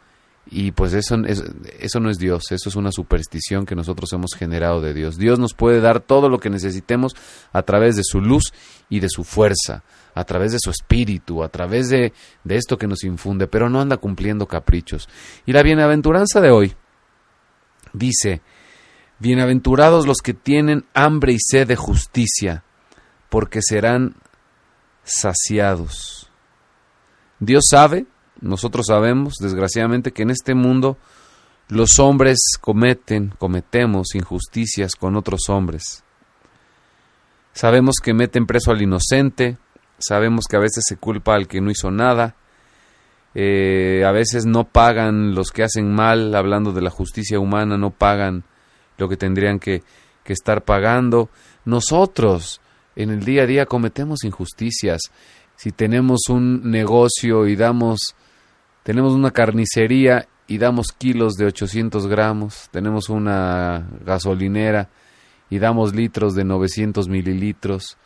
Y 0.48 0.70
pues 0.70 0.94
eso, 0.94 1.16
eso 1.24 2.00
no 2.00 2.08
es 2.08 2.18
Dios, 2.18 2.52
eso 2.52 2.68
es 2.68 2.76
una 2.76 2.92
superstición 2.92 3.66
que 3.66 3.74
nosotros 3.74 4.12
hemos 4.12 4.34
generado 4.36 4.80
de 4.80 4.94
Dios. 4.94 5.18
Dios 5.18 5.40
nos 5.40 5.54
puede 5.54 5.80
dar 5.80 5.98
todo 6.00 6.28
lo 6.28 6.38
que 6.38 6.50
necesitemos 6.50 7.14
a 7.52 7.62
través 7.62 7.96
de 7.96 8.02
su 8.04 8.20
luz 8.20 8.52
y 8.88 9.00
de 9.00 9.08
su 9.08 9.24
fuerza, 9.24 9.82
a 10.14 10.24
través 10.24 10.52
de 10.52 10.58
su 10.60 10.70
espíritu, 10.70 11.42
a 11.42 11.48
través 11.48 11.88
de, 11.88 12.12
de 12.44 12.56
esto 12.56 12.78
que 12.78 12.86
nos 12.86 13.02
infunde, 13.02 13.48
pero 13.48 13.68
no 13.68 13.80
anda 13.80 13.96
cumpliendo 13.96 14.46
caprichos. 14.46 15.08
Y 15.46 15.52
la 15.52 15.64
bienaventuranza 15.64 16.40
de 16.40 16.50
hoy 16.50 16.74
dice, 17.92 18.40
bienaventurados 19.18 20.06
los 20.06 20.18
que 20.18 20.34
tienen 20.34 20.84
hambre 20.94 21.32
y 21.32 21.38
sed 21.40 21.66
de 21.66 21.76
justicia, 21.76 22.62
porque 23.28 23.60
serán 23.62 24.14
saciados. 25.02 26.30
Dios 27.40 27.64
sabe 27.68 28.06
nosotros 28.40 28.86
sabemos, 28.88 29.34
desgraciadamente, 29.40 30.12
que 30.12 30.22
en 30.22 30.30
este 30.30 30.54
mundo 30.54 30.98
los 31.68 31.98
hombres 31.98 32.38
cometen, 32.60 33.32
cometemos 33.38 34.14
injusticias 34.14 34.94
con 34.94 35.16
otros 35.16 35.48
hombres. 35.48 36.04
Sabemos 37.52 37.96
que 38.02 38.14
meten 38.14 38.46
preso 38.46 38.70
al 38.70 38.82
inocente, 38.82 39.56
sabemos 39.98 40.44
que 40.48 40.56
a 40.56 40.60
veces 40.60 40.84
se 40.86 40.96
culpa 40.96 41.34
al 41.34 41.48
que 41.48 41.60
no 41.60 41.70
hizo 41.70 41.90
nada, 41.90 42.36
eh, 43.34 44.04
a 44.06 44.12
veces 44.12 44.46
no 44.46 44.64
pagan 44.64 45.34
los 45.34 45.50
que 45.50 45.62
hacen 45.62 45.92
mal, 45.92 46.34
hablando 46.34 46.72
de 46.72 46.82
la 46.82 46.90
justicia 46.90 47.38
humana, 47.38 47.76
no 47.76 47.90
pagan 47.90 48.44
lo 48.98 49.08
que 49.08 49.16
tendrían 49.16 49.58
que, 49.58 49.82
que 50.22 50.32
estar 50.32 50.64
pagando. 50.64 51.30
Nosotros 51.64 52.60
en 52.94 53.10
el 53.10 53.24
día 53.24 53.42
a 53.42 53.46
día 53.46 53.66
cometemos 53.66 54.24
injusticias. 54.24 55.00
Si 55.56 55.72
tenemos 55.72 56.28
un 56.28 56.70
negocio 56.70 57.46
y 57.46 57.56
damos 57.56 58.14
tenemos 58.86 59.14
una 59.14 59.32
carnicería 59.32 60.28
y 60.46 60.58
damos 60.58 60.92
kilos 60.92 61.34
de 61.34 61.46
800 61.46 62.06
gramos. 62.06 62.68
Tenemos 62.70 63.08
una 63.08 63.84
gasolinera 64.04 64.90
y 65.50 65.58
damos 65.58 65.92
litros 65.92 66.36
de 66.36 66.44
900 66.44 67.08
mililitros. 67.08 67.98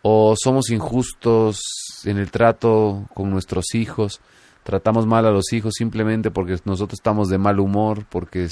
O 0.00 0.34
somos 0.42 0.70
injustos 0.70 1.60
en 2.04 2.16
el 2.16 2.30
trato 2.30 3.06
con 3.12 3.28
nuestros 3.28 3.74
hijos. 3.74 4.22
Tratamos 4.62 5.06
mal 5.06 5.26
a 5.26 5.30
los 5.30 5.52
hijos 5.52 5.74
simplemente 5.76 6.30
porque 6.30 6.56
nosotros 6.64 6.98
estamos 6.98 7.28
de 7.28 7.36
mal 7.36 7.60
humor, 7.60 8.06
porque 8.08 8.48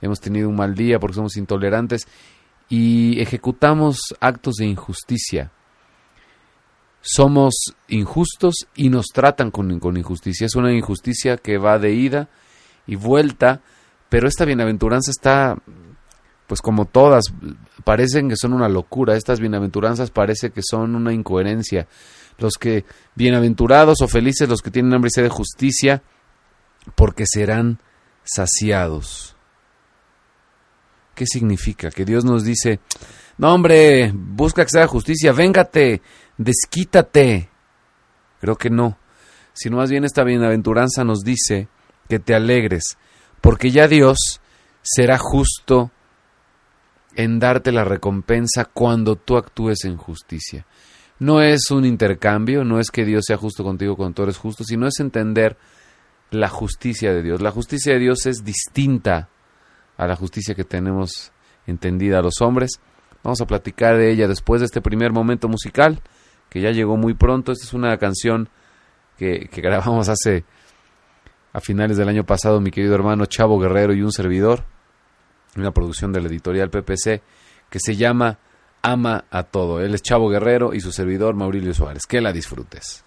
hemos 0.00 0.20
tenido 0.20 0.48
un 0.48 0.56
mal 0.56 0.74
día, 0.74 0.98
porque 0.98 1.16
somos 1.16 1.36
intolerantes 1.36 2.08
y 2.70 3.20
ejecutamos 3.20 3.98
actos 4.20 4.54
de 4.54 4.64
injusticia 4.68 5.52
somos 7.02 7.74
injustos 7.88 8.54
y 8.74 8.88
nos 8.88 9.06
tratan 9.12 9.50
con, 9.50 9.70
injusticia. 9.70 10.46
Es 10.46 10.54
una 10.54 10.72
injusticia 10.72 11.36
que 11.36 11.58
va 11.58 11.78
de 11.78 11.92
ida 11.92 12.28
y 12.86 12.94
vuelta, 12.94 13.60
pero 14.08 14.28
esta 14.28 14.44
bienaventuranza 14.44 15.10
está, 15.10 15.58
pues 16.46 16.62
como 16.62 16.86
todas, 16.86 17.24
parecen 17.84 18.28
que 18.28 18.36
son 18.36 18.52
una 18.52 18.68
locura. 18.68 19.16
Estas 19.16 19.40
bienaventuranzas 19.40 20.10
parece 20.10 20.50
que 20.50 20.62
son 20.62 20.94
una 20.94 21.12
incoherencia. 21.12 21.88
Los 22.38 22.54
que, 22.54 22.84
bienaventurados 23.16 24.00
o 24.00 24.08
felices 24.08 24.48
los 24.48 24.62
que 24.62 24.70
tienen 24.70 24.94
hambre 24.94 25.08
y 25.08 25.14
sed 25.14 25.24
de 25.24 25.28
justicia, 25.28 26.02
porque 26.94 27.24
serán 27.26 27.80
saciados. 28.24 29.36
¿Qué 31.14 31.26
significa? 31.26 31.90
Que 31.90 32.04
Dios 32.04 32.24
nos 32.24 32.44
dice, 32.44 32.80
no 33.38 33.52
hombre, 33.52 34.12
busca 34.14 34.64
que 34.64 34.70
sea 34.70 34.86
justicia, 34.86 35.32
véngate, 35.32 36.00
desquítate. 36.44 37.48
Creo 38.40 38.56
que 38.56 38.70
no, 38.70 38.98
sino 39.52 39.76
más 39.76 39.90
bien 39.90 40.04
esta 40.04 40.24
bienaventuranza 40.24 41.04
nos 41.04 41.20
dice 41.20 41.68
que 42.08 42.18
te 42.18 42.34
alegres, 42.34 42.98
porque 43.40 43.70
ya 43.70 43.88
Dios 43.88 44.40
será 44.82 45.18
justo 45.18 45.90
en 47.14 47.38
darte 47.38 47.72
la 47.72 47.84
recompensa 47.84 48.64
cuando 48.64 49.16
tú 49.16 49.36
actúes 49.36 49.84
en 49.84 49.96
justicia. 49.96 50.66
No 51.18 51.40
es 51.40 51.70
un 51.70 51.84
intercambio, 51.84 52.64
no 52.64 52.80
es 52.80 52.90
que 52.90 53.04
Dios 53.04 53.24
sea 53.26 53.36
justo 53.36 53.62
contigo 53.62 53.96
cuando 53.96 54.14
tú 54.14 54.22
eres 54.24 54.38
justo, 54.38 54.64
sino 54.64 54.86
es 54.88 54.98
entender 54.98 55.56
la 56.30 56.48
justicia 56.48 57.12
de 57.12 57.22
Dios. 57.22 57.40
La 57.40 57.52
justicia 57.52 57.92
de 57.92 58.00
Dios 58.00 58.26
es 58.26 58.42
distinta 58.44 59.28
a 59.96 60.06
la 60.06 60.16
justicia 60.16 60.54
que 60.54 60.64
tenemos 60.64 61.30
entendida 61.66 62.18
a 62.18 62.22
los 62.22 62.40
hombres. 62.40 62.80
Vamos 63.22 63.40
a 63.40 63.46
platicar 63.46 63.96
de 63.96 64.10
ella 64.10 64.26
después 64.26 64.60
de 64.60 64.66
este 64.66 64.80
primer 64.80 65.12
momento 65.12 65.48
musical 65.48 66.02
que 66.52 66.60
ya 66.60 66.70
llegó 66.70 66.98
muy 66.98 67.14
pronto. 67.14 67.50
Esta 67.50 67.64
es 67.64 67.72
una 67.72 67.96
canción 67.96 68.50
que, 69.16 69.48
grabamos 69.50 70.10
hace 70.10 70.44
a 71.54 71.60
finales 71.60 71.96
del 71.96 72.10
año 72.10 72.24
pasado 72.24 72.60
mi 72.60 72.70
querido 72.70 72.94
hermano 72.94 73.24
Chavo 73.24 73.58
Guerrero 73.58 73.94
y 73.94 74.02
un 74.02 74.12
servidor, 74.12 74.64
una 75.56 75.70
producción 75.70 76.12
de 76.12 76.20
la 76.20 76.28
editorial 76.28 76.68
PPC 76.68 77.22
que 77.70 77.78
se 77.78 77.96
llama 77.96 78.38
Ama 78.82 79.24
a 79.30 79.44
Todo. 79.44 79.80
Él 79.80 79.94
es 79.94 80.02
Chavo 80.02 80.28
Guerrero 80.28 80.74
y 80.74 80.80
su 80.80 80.92
servidor 80.92 81.34
Maurilio 81.34 81.72
Suárez. 81.72 82.04
Que 82.06 82.20
la 82.20 82.32
disfrutes. 82.34 83.02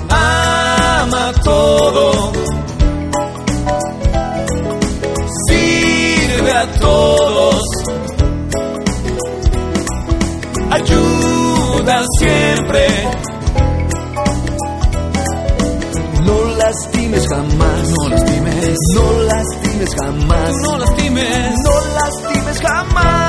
Ama 0.09 1.31
todo, 1.43 2.31
sirve 5.47 6.51
a 6.51 6.71
todos, 6.79 7.61
ayuda 10.71 12.05
siempre. 12.19 12.87
No 16.25 16.45
lastimes 16.57 17.27
jamás, 17.27 17.89
no 17.89 18.09
lastimes, 18.09 18.77
no 18.93 19.21
lastimes 19.23 19.95
jamás, 19.95 20.51
no 20.63 20.77
lastimes, 20.77 21.59
no 21.63 21.81
lastimes 21.95 22.61
jamás. 22.61 23.28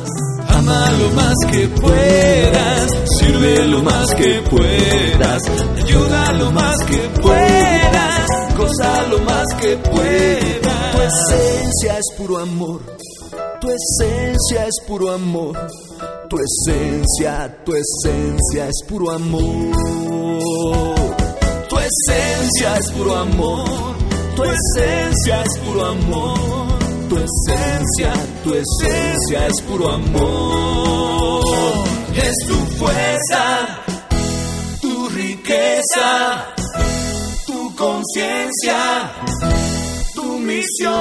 Ama 0.71 0.91
lo 0.91 1.09
más 1.09 1.35
que 1.51 1.67
puedas, 1.67 2.91
sirve 3.19 3.67
lo 3.67 3.83
más 3.83 4.13
que 4.15 4.41
puedas, 4.49 5.41
ayuda 5.75 6.31
lo 6.33 6.51
más 6.51 6.77
que 6.85 6.97
puedas, 7.21 8.25
goza 8.57 9.07
lo 9.09 9.19
más 9.19 9.45
que 9.59 9.75
puedas. 9.77 10.91
Tu 10.93 11.01
esencia 11.01 11.97
es 11.97 12.05
puro 12.17 12.37
amor, 12.37 12.81
tu 13.59 13.67
esencia 13.69 14.65
es 14.65 14.75
puro 14.87 15.11
amor, 15.11 15.57
tu 16.29 16.37
esencia, 16.37 17.57
tu 17.65 17.73
esencia 17.73 18.67
es 18.67 18.83
puro 18.87 19.11
amor. 19.11 19.75
Tu 21.69 21.77
esencia 21.77 22.77
es 22.77 22.91
puro 22.91 23.15
amor, 23.17 23.95
tu 24.35 24.43
esencia 24.43 25.41
es 25.41 25.59
puro 25.65 25.85
amor 25.85 26.60
tu 27.11 27.17
esencia, 27.17 28.13
tu 28.41 28.53
esencia 28.53 29.47
es 29.47 29.61
puro 29.63 29.91
amor. 29.91 31.43
Es 32.15 32.35
tu 32.47 32.55
fuerza, 32.77 33.67
tu 34.79 35.09
riqueza, 35.09 36.45
tu 37.45 37.75
conciencia, 37.75 39.11
tu 40.15 40.39
misión. 40.39 40.91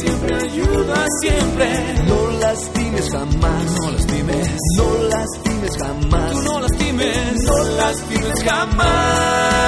Siempre, 0.00 0.36
ayuda 0.36 1.06
siempre. 1.20 1.94
No 2.06 2.30
lastimes 2.38 3.10
jamás, 3.12 3.80
no 3.80 3.90
lastimes, 3.90 4.48
no 4.76 4.94
lastimes 5.08 5.70
jamás, 5.78 6.32
tú 6.32 6.42
no 6.42 6.60
lastimes, 6.60 7.44
no 7.44 7.64
lastimes 7.76 8.42
jamás. 8.44 9.60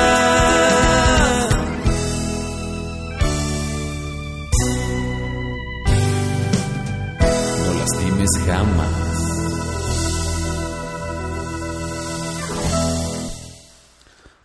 No 7.67 7.75
lastimes 7.79 8.31
jamás. 8.47 9.03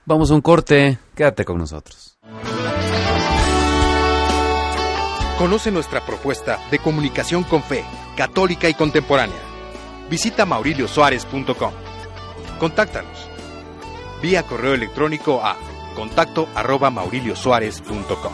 Vamos 0.05 0.31
a 0.31 0.35
un 0.35 0.41
corte, 0.41 0.99
quédate 1.15 1.43
con 1.43 1.57
nosotros. 1.57 2.06
Conoce 5.37 5.69
nuestra 5.69 6.03
propuesta 6.03 6.59
de 6.71 6.79
comunicación 6.79 7.43
con 7.43 7.61
fe, 7.61 7.85
católica 8.15 8.69
y 8.69 8.73
contemporánea. 8.73 9.37
Visita 10.09 10.47
mauriliosuárez.com. 10.47 11.73
Contáctanos. 12.59 13.29
Vía 14.19 14.41
correo 14.41 14.73
electrónico 14.73 15.41
a 15.43 15.55
contacto 15.95 16.47
arroba 16.55 16.89
mauriliosuárez.com. 16.89 18.33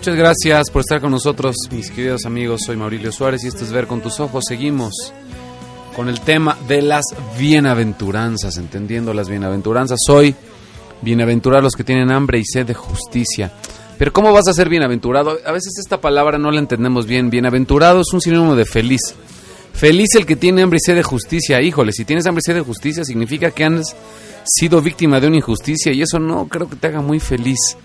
Muchas 0.00 0.16
gracias 0.16 0.70
por 0.70 0.80
estar 0.80 0.98
con 1.02 1.10
nosotros, 1.10 1.54
mis 1.72 1.90
queridos 1.90 2.24
amigos. 2.24 2.62
Soy 2.64 2.74
Maurilio 2.74 3.12
Suárez 3.12 3.44
y 3.44 3.48
esto 3.48 3.64
es 3.64 3.70
Ver 3.70 3.86
con 3.86 4.00
tus 4.00 4.18
ojos. 4.18 4.44
Seguimos 4.48 5.12
con 5.94 6.08
el 6.08 6.22
tema 6.22 6.56
de 6.66 6.80
las 6.80 7.04
bienaventuranzas, 7.38 8.56
entendiendo 8.56 9.12
las 9.12 9.28
bienaventuranzas. 9.28 9.98
Soy 10.02 10.34
bienaventurado 11.02 11.64
los 11.64 11.74
que 11.74 11.84
tienen 11.84 12.10
hambre 12.10 12.38
y 12.38 12.46
sed 12.46 12.64
de 12.64 12.72
justicia. 12.72 13.52
Pero 13.98 14.10
¿cómo 14.10 14.32
vas 14.32 14.48
a 14.48 14.54
ser 14.54 14.70
bienaventurado? 14.70 15.36
A 15.44 15.52
veces 15.52 15.74
esta 15.78 16.00
palabra 16.00 16.38
no 16.38 16.50
la 16.50 16.60
entendemos 16.60 17.04
bien. 17.04 17.28
Bienaventurado 17.28 18.00
es 18.00 18.10
un 18.14 18.22
sinónimo 18.22 18.56
de 18.56 18.64
feliz. 18.64 19.02
Feliz 19.74 20.14
el 20.14 20.24
que 20.24 20.36
tiene 20.36 20.62
hambre 20.62 20.78
y 20.78 20.86
sed 20.86 20.94
de 20.94 21.02
justicia. 21.02 21.60
Híjole, 21.60 21.92
si 21.92 22.06
tienes 22.06 22.24
hambre 22.24 22.40
y 22.42 22.46
sed 22.46 22.54
de 22.54 22.62
justicia 22.62 23.04
significa 23.04 23.50
que 23.50 23.66
has 23.66 23.94
sido 24.46 24.80
víctima 24.80 25.20
de 25.20 25.26
una 25.26 25.36
injusticia 25.36 25.92
y 25.92 26.00
eso 26.00 26.18
no 26.18 26.48
creo 26.48 26.70
que 26.70 26.76
te 26.76 26.86
haga 26.86 27.02
muy 27.02 27.20
feliz. 27.20 27.76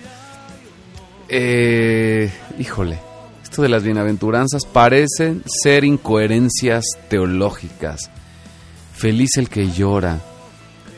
Eh, 1.27 2.31
híjole, 2.59 2.99
esto 3.43 3.61
de 3.61 3.69
las 3.69 3.83
bienaventuranzas 3.83 4.65
parecen 4.65 5.43
ser 5.45 5.83
incoherencias 5.83 6.85
teológicas. 7.09 8.09
Feliz 8.93 9.37
el 9.37 9.49
que 9.49 9.69
llora. 9.71 10.19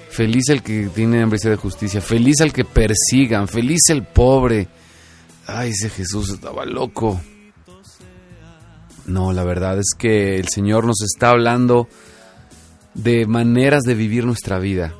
Feliz 0.10 0.50
el 0.50 0.64
que 0.64 0.90
tiene 0.94 1.22
hambre 1.22 1.40
y 1.42 1.48
de 1.48 1.56
justicia. 1.56 2.02
Feliz 2.02 2.40
el 2.42 2.52
que 2.52 2.66
persigan. 2.66 3.48
Feliz 3.48 3.90
el 3.90 4.04
pobre 4.04 4.68
ay, 5.48 5.70
ese 5.70 5.90
Jesús 5.90 6.30
estaba 6.30 6.66
loco. 6.66 7.20
No, 9.06 9.32
la 9.32 9.44
verdad 9.46 9.80
es 9.80 9.96
que 9.98 10.38
el 10.38 10.50
Señor 10.50 10.86
nos 10.86 11.02
está 11.02 11.30
hablando 11.30 11.88
de 12.94 13.26
maneras 13.26 13.84
de 13.84 13.96
vivir 13.96 14.26
nuestra 14.26 14.60
vida. 14.60 14.94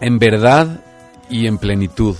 En 0.00 0.18
verdad 0.18 0.84
y 1.30 1.46
en 1.46 1.58
plenitud. 1.58 2.16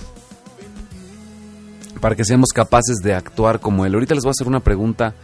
Para 2.05 2.15
que 2.15 2.23
seamos 2.23 2.49
capaces 2.53 2.97
de 2.97 3.15
actuar 3.15 3.59
como 3.59 3.83
Él. 3.83 3.95
Ahorita 3.95 4.13
les 4.13 4.23
voy 4.23 4.29
a 4.29 4.37
hacer 4.37 4.47
una 4.47 4.59
pregunta 4.59 5.15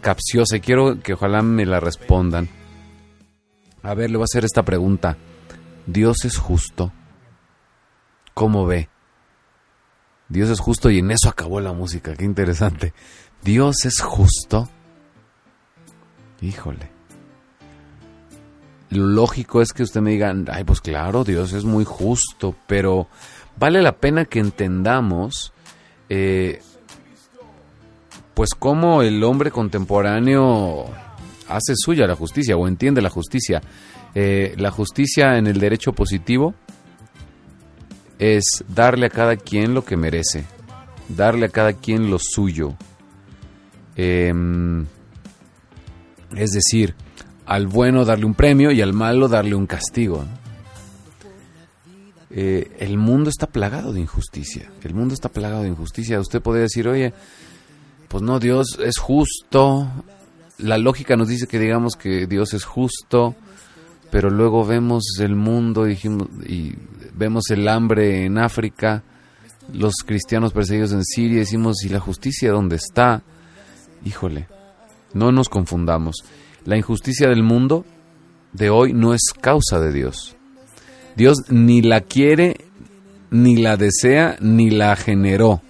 capciosa 0.00 0.56
y 0.56 0.60
quiero 0.60 1.00
que 1.00 1.14
ojalá 1.14 1.42
me 1.42 1.66
la 1.66 1.80
respondan. 1.80 2.48
A 3.82 3.92
ver, 3.94 4.08
le 4.08 4.18
voy 4.18 4.22
a 4.22 4.30
hacer 4.30 4.44
esta 4.44 4.62
pregunta. 4.62 5.16
¿Dios 5.84 6.18
es 6.24 6.36
justo? 6.36 6.92
¿Cómo 8.34 8.66
ve? 8.66 8.88
Dios 10.28 10.48
es 10.48 10.60
justo 10.60 10.90
y 10.90 11.00
en 11.00 11.10
eso 11.10 11.28
acabó 11.28 11.58
la 11.58 11.72
música. 11.72 12.14
Qué 12.14 12.24
interesante. 12.24 12.94
Dios 13.42 13.84
es 13.84 14.00
justo. 14.00 14.68
Híjole. 16.40 16.88
Lo 18.90 19.06
lógico 19.06 19.60
es 19.60 19.72
que 19.72 19.82
usted 19.82 20.00
me 20.00 20.12
diga, 20.12 20.32
ay, 20.52 20.62
pues 20.62 20.80
claro, 20.80 21.24
Dios 21.24 21.52
es 21.52 21.64
muy 21.64 21.84
justo, 21.84 22.54
pero 22.68 23.08
vale 23.56 23.82
la 23.82 23.96
pena 23.96 24.24
que 24.24 24.38
entendamos, 24.38 25.52
eh, 26.14 26.60
pues 28.34 28.50
cómo 28.58 29.00
el 29.00 29.24
hombre 29.24 29.50
contemporáneo 29.50 30.84
hace 31.48 31.72
suya 31.74 32.06
la 32.06 32.16
justicia 32.16 32.54
o 32.54 32.68
entiende 32.68 33.00
la 33.00 33.08
justicia. 33.08 33.62
Eh, 34.14 34.54
la 34.58 34.70
justicia 34.70 35.38
en 35.38 35.46
el 35.46 35.58
derecho 35.58 35.94
positivo 35.94 36.54
es 38.18 38.44
darle 38.68 39.06
a 39.06 39.08
cada 39.08 39.36
quien 39.36 39.72
lo 39.72 39.86
que 39.86 39.96
merece, 39.96 40.44
darle 41.08 41.46
a 41.46 41.48
cada 41.48 41.72
quien 41.72 42.10
lo 42.10 42.18
suyo. 42.18 42.74
Em, 43.96 44.84
es 46.36 46.50
decir, 46.50 46.94
al 47.46 47.68
bueno 47.68 48.04
darle 48.04 48.26
un 48.26 48.34
premio 48.34 48.70
y 48.70 48.82
al 48.82 48.92
malo 48.92 49.28
darle 49.28 49.54
un 49.54 49.66
castigo. 49.66 50.26
Eh, 52.34 52.70
el 52.78 52.96
mundo 52.96 53.30
está 53.30 53.46
plagado 53.46 53.92
de 53.92 54.00
injusticia. 54.00 54.70
El 54.82 54.94
mundo 54.94 55.14
está 55.14 55.28
plagado 55.28 55.62
de 55.62 55.68
injusticia. 55.68 56.18
Usted 56.18 56.40
podría 56.40 56.62
decir, 56.62 56.88
oye, 56.88 57.12
pues 58.08 58.22
no, 58.22 58.38
Dios 58.40 58.78
es 58.82 58.98
justo. 58.98 59.90
La 60.58 60.78
lógica 60.78 61.16
nos 61.16 61.28
dice 61.28 61.46
que 61.46 61.58
digamos 61.58 61.96
que 61.96 62.26
Dios 62.26 62.54
es 62.54 62.64
justo, 62.64 63.34
pero 64.10 64.30
luego 64.30 64.64
vemos 64.64 65.02
el 65.20 65.34
mundo 65.34 65.84
dijimos, 65.84 66.28
y 66.46 66.74
vemos 67.14 67.50
el 67.50 67.66
hambre 67.68 68.24
en 68.24 68.38
África 68.38 69.02
los 69.72 69.94
cristianos 70.04 70.52
perseguidos 70.52 70.92
en 70.92 71.04
Siria, 71.04 71.40
decimos, 71.40 71.82
¿y 71.84 71.88
la 71.88 72.00
justicia 72.00 72.52
dónde 72.52 72.76
está? 72.76 73.22
Híjole, 74.04 74.48
no 75.14 75.32
nos 75.32 75.48
confundamos. 75.48 76.16
La 76.64 76.76
injusticia 76.76 77.28
del 77.28 77.42
mundo 77.42 77.84
de 78.52 78.70
hoy 78.70 78.92
no 78.92 79.14
es 79.14 79.32
causa 79.40 79.80
de 79.80 79.92
Dios. 79.92 80.36
Dios 81.16 81.38
ni 81.48 81.82
la 81.82 82.00
quiere, 82.00 82.56
ni 83.30 83.56
la 83.56 83.76
desea, 83.76 84.36
ni 84.40 84.70
la 84.70 84.96
generó. 84.96 85.62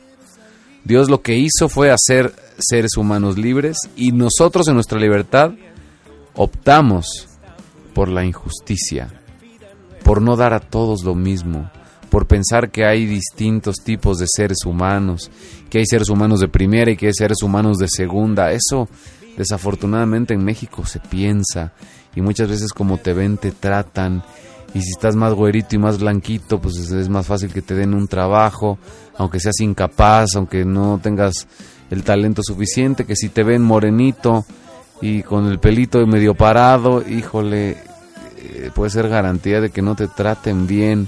Dios 0.84 1.08
lo 1.08 1.22
que 1.22 1.36
hizo 1.36 1.68
fue 1.68 1.90
hacer 1.90 2.34
seres 2.58 2.96
humanos 2.96 3.38
libres 3.38 3.76
y 3.96 4.12
nosotros 4.12 4.68
en 4.68 4.74
nuestra 4.74 4.98
libertad 4.98 5.52
optamos 6.34 7.28
por 7.94 8.08
la 8.08 8.24
injusticia, 8.24 9.08
por 10.02 10.22
no 10.22 10.36
dar 10.36 10.54
a 10.54 10.60
todos 10.60 11.04
lo 11.04 11.14
mismo, 11.14 11.70
por 12.10 12.26
pensar 12.26 12.70
que 12.70 12.84
hay 12.84 13.06
distintos 13.06 13.76
tipos 13.84 14.18
de 14.18 14.26
seres 14.28 14.64
humanos, 14.64 15.30
que 15.70 15.78
hay 15.78 15.86
seres 15.86 16.08
humanos 16.08 16.40
de 16.40 16.48
primera 16.48 16.90
y 16.90 16.96
que 16.96 17.06
hay 17.06 17.14
seres 17.14 17.42
humanos 17.42 17.78
de 17.78 17.86
segunda. 17.88 18.52
Eso 18.52 18.88
desafortunadamente 19.36 20.34
en 20.34 20.44
México 20.44 20.84
se 20.84 21.00
piensa 21.00 21.72
y 22.14 22.20
muchas 22.20 22.48
veces 22.48 22.72
como 22.72 22.98
te 22.98 23.12
ven 23.12 23.38
te 23.38 23.50
tratan 23.50 24.22
y 24.74 24.80
si 24.80 24.90
estás 24.90 25.16
más 25.16 25.34
güerito 25.34 25.76
y 25.76 25.78
más 25.78 25.98
blanquito 25.98 26.60
pues 26.60 26.76
es 26.76 27.08
más 27.08 27.26
fácil 27.26 27.52
que 27.52 27.62
te 27.62 27.74
den 27.74 27.94
un 27.94 28.08
trabajo 28.08 28.78
aunque 29.18 29.40
seas 29.40 29.60
incapaz 29.60 30.34
aunque 30.36 30.64
no 30.64 31.00
tengas 31.02 31.46
el 31.90 32.02
talento 32.04 32.42
suficiente 32.42 33.04
que 33.04 33.16
si 33.16 33.28
te 33.28 33.42
ven 33.42 33.62
morenito 33.62 34.44
y 35.00 35.22
con 35.22 35.46
el 35.46 35.58
pelito 35.58 36.06
medio 36.06 36.34
parado 36.34 37.06
híjole 37.06 37.76
eh, 38.38 38.70
puede 38.74 38.90
ser 38.90 39.08
garantía 39.08 39.60
de 39.60 39.70
que 39.70 39.82
no 39.82 39.94
te 39.94 40.08
traten 40.08 40.66
bien 40.66 41.06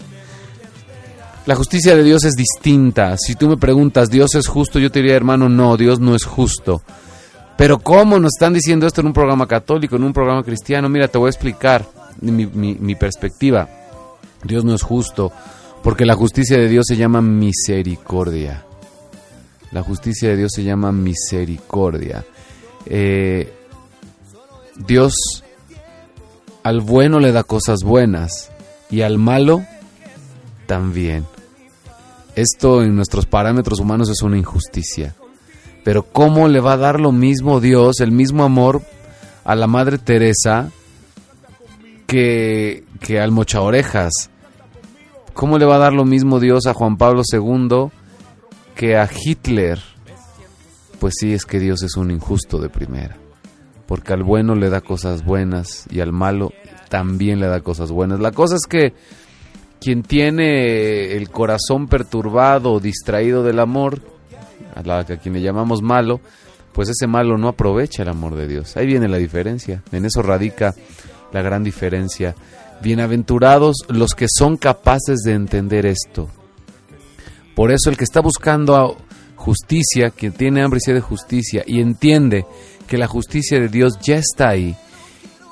la 1.47 1.57
justicia 1.57 1.95
de 1.95 2.03
Dios 2.03 2.25
es 2.25 2.37
distinta. 2.37 3.17
Si 3.19 3.35
tú 3.35 3.49
me 3.49 3.59
preguntas, 3.59 4.09
¿Dios 4.09 4.35
es 4.35 4.47
justo? 4.47 4.79
Yo 4.79 4.91
te 4.91 5.01
diría, 5.01 5.15
hermano, 5.15 5.51
no, 5.51 5.77
Dios 5.77 6.01
no 6.01 6.15
es 6.15 6.25
justo. 6.25 6.81
Pero 7.59 7.79
¿cómo 7.81 8.19
nos 8.19 8.33
están 8.35 8.55
diciendo 8.55 8.87
esto 8.87 9.03
en 9.03 9.09
un 9.09 9.13
programa 9.13 9.47
católico, 9.47 9.97
en 9.97 10.05
un 10.05 10.15
programa 10.15 10.43
cristiano? 10.43 10.89
Mira, 10.89 11.07
te 11.09 11.19
voy 11.19 11.27
a 11.27 11.31
explicar 11.31 11.85
mi, 12.21 12.95
perspectiva. 12.95 13.69
Dios 14.43 14.65
no 14.65 14.75
es 14.75 14.83
justo, 14.83 15.33
porque 15.83 16.07
la 16.07 16.15
justicia 16.15 16.59
de 16.59 16.69
Dios 16.69 16.87
se 16.87 16.97
llama 16.97 17.21
misericordia. 17.21 18.65
La 19.73 19.83
justicia 19.83 20.29
de 20.31 20.37
Dios 20.37 20.53
se 20.55 20.63
llama 20.63 20.93
misericordia. 20.93 22.25
Eh, 22.87 23.53
Dios 24.87 25.15
al 26.63 26.81
bueno 26.81 27.21
le 27.21 27.33
da 27.33 27.45
cosas 27.45 27.81
buenas 27.83 28.51
y 28.91 29.03
al 29.03 29.19
malo 29.19 29.65
también. 30.67 31.27
Esto 32.35 32.83
en 32.83 32.97
nuestros 32.97 33.27
parámetros 33.27 33.79
humanos 33.81 34.09
es 34.11 34.23
una 34.23 34.39
injusticia. 34.39 35.15
Pero 35.85 36.05
¿cómo 36.05 36.49
le 36.49 36.61
va 36.61 36.73
a 36.73 36.79
dar 36.79 36.99
lo 36.99 37.13
mismo 37.13 37.61
Dios, 37.61 38.01
el 38.01 38.11
mismo 38.11 38.45
amor 38.45 38.83
a 39.45 39.55
la 39.55 39.67
Madre 39.67 39.99
Teresa 39.99 40.71
que, 42.07 42.85
que 43.01 43.21
al 43.21 43.31
Mocha 43.31 43.61
Orejas? 43.61 44.31
¿Cómo 45.33 45.59
le 45.59 45.65
va 45.65 45.77
a 45.77 45.81
dar 45.81 45.93
lo 45.93 46.05
mismo 46.05 46.39
Dios 46.39 46.67
a 46.67 46.75
Juan 46.75 46.97
Pablo 46.97 47.23
II 47.31 47.91
que 48.75 48.97
a 48.97 49.09
Hitler? 49.13 49.81
Pues 51.01 51.15
sí, 51.19 51.33
es 51.33 51.45
que 51.45 51.59
Dios 51.59 51.83
es 51.83 51.97
un 51.97 52.11
injusto 52.11 52.59
de 52.59 52.69
primera. 52.69 53.17
Porque 53.87 54.13
al 54.13 54.23
bueno 54.23 54.55
le 54.55 54.71
da 54.71 54.81
cosas 54.81 55.25
buenas 55.25 55.87
y 55.91 56.01
al 56.01 56.13
malo 56.13 56.53
también 56.89 57.41
le 57.41 57.49
da 57.49 57.61
cosas 57.61 57.91
buenas. 57.91 58.21
La 58.21 58.31
cosa 58.31 58.55
es 58.55 58.67
que 58.67 58.95
quien 59.81 60.03
tiene 60.03 61.13
el 61.13 61.29
corazón 61.31 61.89
perturbado 61.89 62.73
o 62.73 62.81
distraído 62.81 63.43
del 63.43 63.59
amor, 63.59 64.01
a, 64.75 64.83
la, 64.83 65.01
a 65.01 65.05
quien 65.05 65.35
le 65.35 65.43
llamamos 65.43 65.83
malo, 65.83 66.21
pues 66.73 66.89
ese 66.89 67.07
malo 67.07 67.37
no 67.37 67.49
aprovecha 67.49 68.03
el 68.03 68.09
amor 68.09 68.35
de 68.35 68.49
Dios. 68.49 68.77
Ahí 68.77 68.87
viene 68.87 69.09
la 69.09 69.19
diferencia, 69.19 69.83
en 69.93 70.05
eso 70.05 70.23
radica 70.23 70.75
la 71.35 71.43
gran 71.43 71.65
diferencia. 71.65 72.37
Bienaventurados 72.81 73.79
los 73.89 74.15
que 74.15 74.27
son 74.29 74.57
capaces 74.57 75.19
de 75.25 75.33
entender 75.33 75.85
esto. 75.85 76.29
Por 77.57 77.73
eso 77.73 77.91
el 77.91 77.97
que 77.97 78.05
está 78.05 78.21
buscando 78.21 78.97
justicia, 79.35 80.11
quien 80.11 80.33
tiene 80.33 80.63
hambre 80.63 80.79
y 80.79 80.87
sed 80.87 80.95
de 80.95 81.01
justicia 81.01 81.65
y 81.67 81.81
entiende 81.81 82.47
que 82.87 82.99
la 82.99 83.09
justicia 83.09 83.59
de 83.59 83.69
Dios 83.69 83.99
ya 84.01 84.17
está 84.17 84.51
ahí 84.51 84.77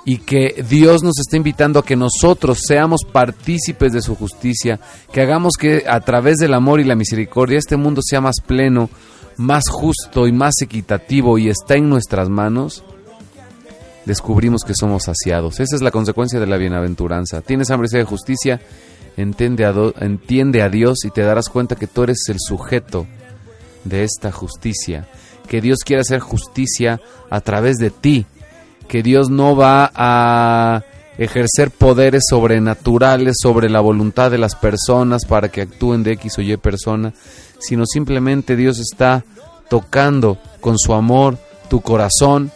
y 0.05 0.19
que 0.19 0.65
Dios 0.69 1.03
nos 1.03 1.19
está 1.19 1.37
invitando 1.37 1.81
a 1.81 1.85
que 1.85 1.97
nosotros 1.97 2.61
seamos 2.65 3.01
partícipes 3.05 3.93
de 3.93 4.03
su 4.03 4.15
justicia, 4.15 4.79
que 5.13 5.21
hagamos 5.21 5.55
que 5.59 5.85
a 5.89 5.99
través 6.01 6.37
del 6.37 6.55
amor 6.55 6.81
y 6.81 6.85
la 6.85 6.95
misericordia 6.95 7.59
este 7.59 7.77
mundo 7.77 8.03
sea 8.05 8.21
más 8.21 8.37
pleno, 8.47 8.89
más 9.37 9.65
justo 9.69 10.29
y 10.29 10.33
más 10.33 10.55
equitativo 10.63 11.39
y 11.39 11.49
está 11.49 11.75
en 11.75 11.89
nuestras 11.89 12.29
manos, 12.29 12.85
descubrimos 14.05 14.63
que 14.63 14.75
somos 14.75 15.05
saciados. 15.05 15.61
Esa 15.61 15.77
es 15.77 15.83
la 15.83 15.91
consecuencia 15.91 16.41
de 16.41 16.47
la 16.47 16.57
bienaventuranza. 16.57 17.41
Tienes 17.41 17.71
hambre 17.71 17.89
y 17.91 17.97
de 17.97 18.05
justicia, 18.05 18.61
entiende 19.17 19.65
a, 19.65 19.75
entiende 20.01 20.63
a 20.63 20.69
Dios 20.69 21.05
y 21.05 21.11
te 21.11 21.23
darás 21.23 21.49
cuenta 21.49 21.77
que 21.77 21.87
tú 21.87 22.05
eres 22.05 22.19
el 22.29 22.39
sujeto 22.41 23.07
de 23.85 24.05
esta 24.05 24.33
justicia, 24.33 25.09
que 25.49 25.61
Dios 25.61 25.79
quiere 25.85 26.03
hacer 26.03 26.21
justicia 26.21 27.01
a 27.31 27.41
través 27.41 27.77
de 27.77 27.91
ti, 27.91 28.27
que 28.89 29.03
Dios 29.03 29.31
no 29.31 29.57
va 29.57 29.91
a 29.95 30.83
ejercer 31.19 31.71
poderes 31.71 32.25
sobrenaturales 32.29 33.37
sobre 33.41 33.69
la 33.69 33.81
voluntad 33.81 34.31
de 34.31 34.39
las 34.39 34.55
personas 34.55 35.25
para 35.25 35.51
que 35.51 35.63
actúen 35.63 36.03
de 36.03 36.13
X 36.13 36.39
o 36.39 36.43
Y 36.43 36.57
persona, 36.57 37.13
sino 37.59 37.85
simplemente 37.87 38.57
Dios 38.57 38.79
está 38.79 39.25
tocando 39.69 40.39
con 40.61 40.79
su 40.79 40.93
amor 40.95 41.39
tu 41.69 41.81
corazón 41.81 42.51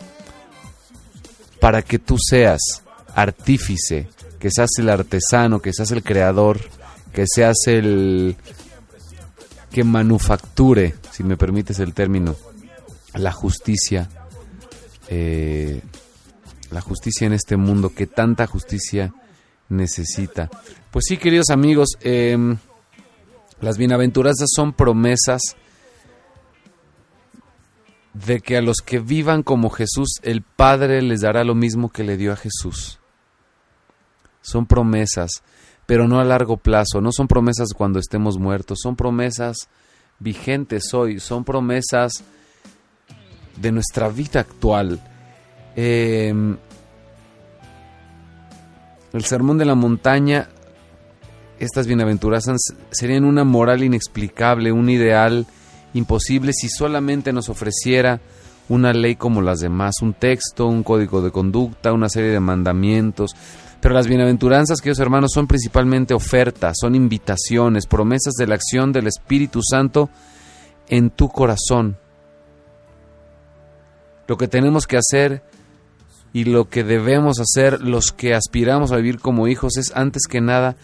para 1.61 1.83
que 1.83 1.99
tú 1.99 2.17
seas 2.19 2.61
artífice, 3.15 4.09
que 4.39 4.51
seas 4.51 4.71
el 4.79 4.89
artesano, 4.89 5.61
que 5.61 5.73
seas 5.73 5.91
el 5.91 6.03
creador, 6.03 6.61
que 7.13 7.25
seas 7.27 7.57
el 7.67 8.37
que 9.71 9.85
manufacture, 9.85 10.95
si 11.11 11.23
me 11.23 11.37
permites 11.37 11.79
el 11.81 11.93
término, 11.93 12.37
la 13.15 13.33
justicia 13.33 14.09
eh, 15.09 15.81
la 16.71 16.81
justicia 16.81 17.27
en 17.27 17.33
este 17.33 17.57
mundo 17.57 17.91
que 17.95 18.07
tanta 18.07 18.47
justicia 18.47 19.15
necesita. 19.69 20.51
Pues 20.91 21.05
sí, 21.09 21.17
queridos 21.17 21.51
amigos, 21.51 21.91
em, 22.01 22.57
las 23.61 23.79
bienaventuranzas 23.79 24.49
son 24.55 24.73
promesas 24.73 25.57
de 28.25 28.41
que 28.41 28.57
a 28.57 28.63
los 28.63 28.79
que 28.79 28.99
vivan 28.99 29.43
como 29.43 29.69
Jesús, 29.69 30.21
el 30.23 30.43
Padre 30.43 31.03
les 31.03 31.21
dará 31.21 31.45
lo 31.45 31.55
mismo 31.55 31.91
que 31.91 32.05
le 32.05 32.17
dio 32.17 32.33
a 32.33 32.37
Jesús. 32.37 32.99
Son 34.41 34.67
promesas, 34.67 35.43
pero 35.85 36.09
no 36.09 36.19
a 36.19 36.25
largo 36.25 36.57
plazo, 36.57 37.01
no 37.01 37.13
son 37.13 37.29
promesas 37.29 37.75
cuando 37.75 37.99
estemos 37.99 38.39
muertos, 38.39 38.79
son 38.83 38.97
promesas 38.97 39.69
vigentes 40.19 40.95
hoy, 40.95 41.21
son 41.21 41.45
promesas 41.45 42.25
de 43.57 43.73
nuestra 43.73 44.09
vida 44.09 44.41
actual. 44.41 45.01
Em, 45.75 46.57
el 49.13 49.25
sermón 49.25 49.59
de 49.59 49.67
la 49.67 49.75
montaña, 49.75 50.49
estas 51.59 51.87
bienaventuranzas 51.87 52.61
serían 52.91 53.25
una 53.25 53.45
moral 53.45 53.83
inexplicable, 53.83 54.73
un 54.73 54.89
ideal 54.89 55.47
imposible 55.97 56.53
si 56.53 56.69
solamente 56.69 57.33
nos 57.33 57.49
ofreciera 57.49 58.21
una 58.69 58.93
ley 58.93 59.17
como 59.17 59.43
las 59.43 59.61
demás, 59.61 59.97
un 60.03 60.15
texto, 60.15 60.67
un 60.67 60.83
código 60.83 61.23
de 61.23 61.31
conducta, 61.31 61.93
una 61.93 62.09
serie 62.09 62.31
de 62.31 62.41
mandamientos. 62.41 63.33
Pero 63.81 63.95
las 63.95 64.09
bienaventuranzas, 64.09 64.81
queridos 64.81 64.99
hermanos, 65.01 65.31
son 65.33 65.47
principalmente 65.47 66.15
ofertas, 66.15 66.77
son 66.81 66.95
invitaciones, 66.95 67.87
promesas 67.87 68.35
de 68.35 68.47
la 68.47 68.57
acción 68.57 68.93
del 68.93 69.07
Espíritu 69.07 69.61
Santo 69.63 70.11
en 70.89 71.11
tu 71.11 71.29
corazón. 71.29 71.97
Lo 74.27 74.37
que 74.37 74.49
tenemos 74.49 74.87
que 74.87 74.97
hacer 74.97 75.43
y 76.33 76.45
lo 76.45 76.69
que 76.69 76.83
debemos 76.83 77.39
hacer 77.39 77.81
los 77.81 78.13
que 78.13 78.35
aspiramos 78.35 78.91
a 78.93 78.97
vivir 78.97 79.21
como 79.21 79.47
hijos 79.47 79.77
es 79.77 79.93
antes 79.95 80.27
que 80.29 80.41
nada 80.41 80.77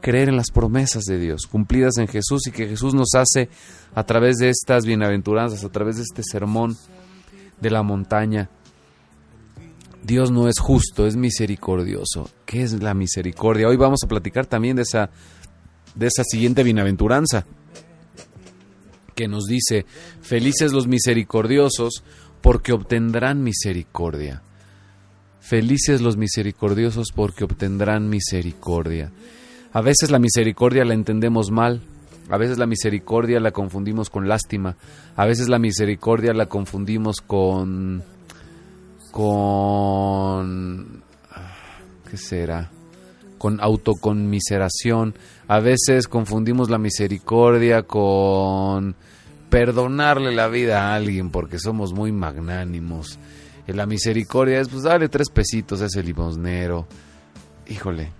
creer 0.00 0.28
en 0.28 0.36
las 0.36 0.50
promesas 0.50 1.04
de 1.04 1.18
Dios, 1.18 1.46
cumplidas 1.46 1.98
en 1.98 2.08
Jesús 2.08 2.46
y 2.46 2.52
que 2.52 2.68
Jesús 2.68 2.94
nos 2.94 3.14
hace 3.14 3.48
a 3.94 4.04
través 4.04 4.36
de 4.36 4.48
estas 4.48 4.84
bienaventuranzas, 4.84 5.64
a 5.64 5.68
través 5.68 5.96
de 5.96 6.02
este 6.02 6.22
sermón 6.22 6.76
de 7.60 7.70
la 7.70 7.82
montaña. 7.82 8.50
Dios 10.02 10.30
no 10.30 10.48
es 10.48 10.58
justo, 10.58 11.06
es 11.06 11.16
misericordioso. 11.16 12.30
¿Qué 12.46 12.62
es 12.62 12.82
la 12.82 12.94
misericordia? 12.94 13.68
Hoy 13.68 13.76
vamos 13.76 14.00
a 14.02 14.08
platicar 14.08 14.46
también 14.46 14.76
de 14.76 14.82
esa, 14.82 15.10
de 15.94 16.06
esa 16.06 16.24
siguiente 16.24 16.62
bienaventuranza 16.62 17.46
que 19.14 19.28
nos 19.28 19.44
dice, 19.44 19.84
felices 20.22 20.72
los 20.72 20.86
misericordiosos 20.86 22.02
porque 22.40 22.72
obtendrán 22.72 23.42
misericordia. 23.42 24.42
Felices 25.40 26.00
los 26.00 26.16
misericordiosos 26.16 27.08
porque 27.14 27.44
obtendrán 27.44 28.08
misericordia. 28.08 29.12
A 29.72 29.80
veces 29.80 30.10
la 30.10 30.18
misericordia 30.18 30.84
la 30.84 30.94
entendemos 30.94 31.50
mal. 31.50 31.80
A 32.28 32.36
veces 32.38 32.58
la 32.58 32.66
misericordia 32.66 33.40
la 33.40 33.50
confundimos 33.50 34.10
con 34.10 34.28
lástima. 34.28 34.76
A 35.16 35.26
veces 35.26 35.48
la 35.48 35.58
misericordia 35.58 36.32
la 36.32 36.46
confundimos 36.46 37.20
con... 37.20 38.02
con... 39.10 41.02
¿Qué 42.10 42.16
será? 42.16 42.70
Con 43.38 43.60
autoconmiseración. 43.60 45.14
A 45.46 45.60
veces 45.60 46.08
confundimos 46.08 46.70
la 46.70 46.78
misericordia 46.78 47.82
con 47.82 48.96
perdonarle 49.50 50.32
la 50.32 50.48
vida 50.48 50.82
a 50.82 50.94
alguien 50.94 51.30
porque 51.30 51.58
somos 51.58 51.92
muy 51.92 52.12
magnánimos. 52.12 53.18
Y 53.66 53.72
la 53.72 53.86
misericordia 53.86 54.60
es, 54.60 54.68
pues, 54.68 54.82
dale 54.82 55.08
tres 55.08 55.28
pesitos 55.30 55.80
a 55.82 55.86
ese 55.86 56.02
limosnero. 56.02 56.86
Híjole, 57.68 58.10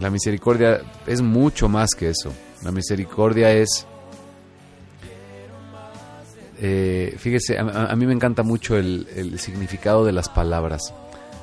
la 0.00 0.10
misericordia 0.10 0.80
es 1.06 1.22
mucho 1.22 1.68
más 1.68 1.90
que 1.90 2.10
eso. 2.10 2.32
La 2.62 2.72
misericordia 2.72 3.52
es... 3.52 3.86
Eh, 6.60 7.14
fíjese, 7.18 7.58
a, 7.58 7.94
mí 7.94 8.06
me 8.06 8.12
encanta 8.12 8.42
mucho 8.42 8.76
el, 8.76 9.06
el 9.14 9.38
significado 9.38 10.04
de 10.04 10.12
las 10.12 10.28
palabras. 10.28 10.94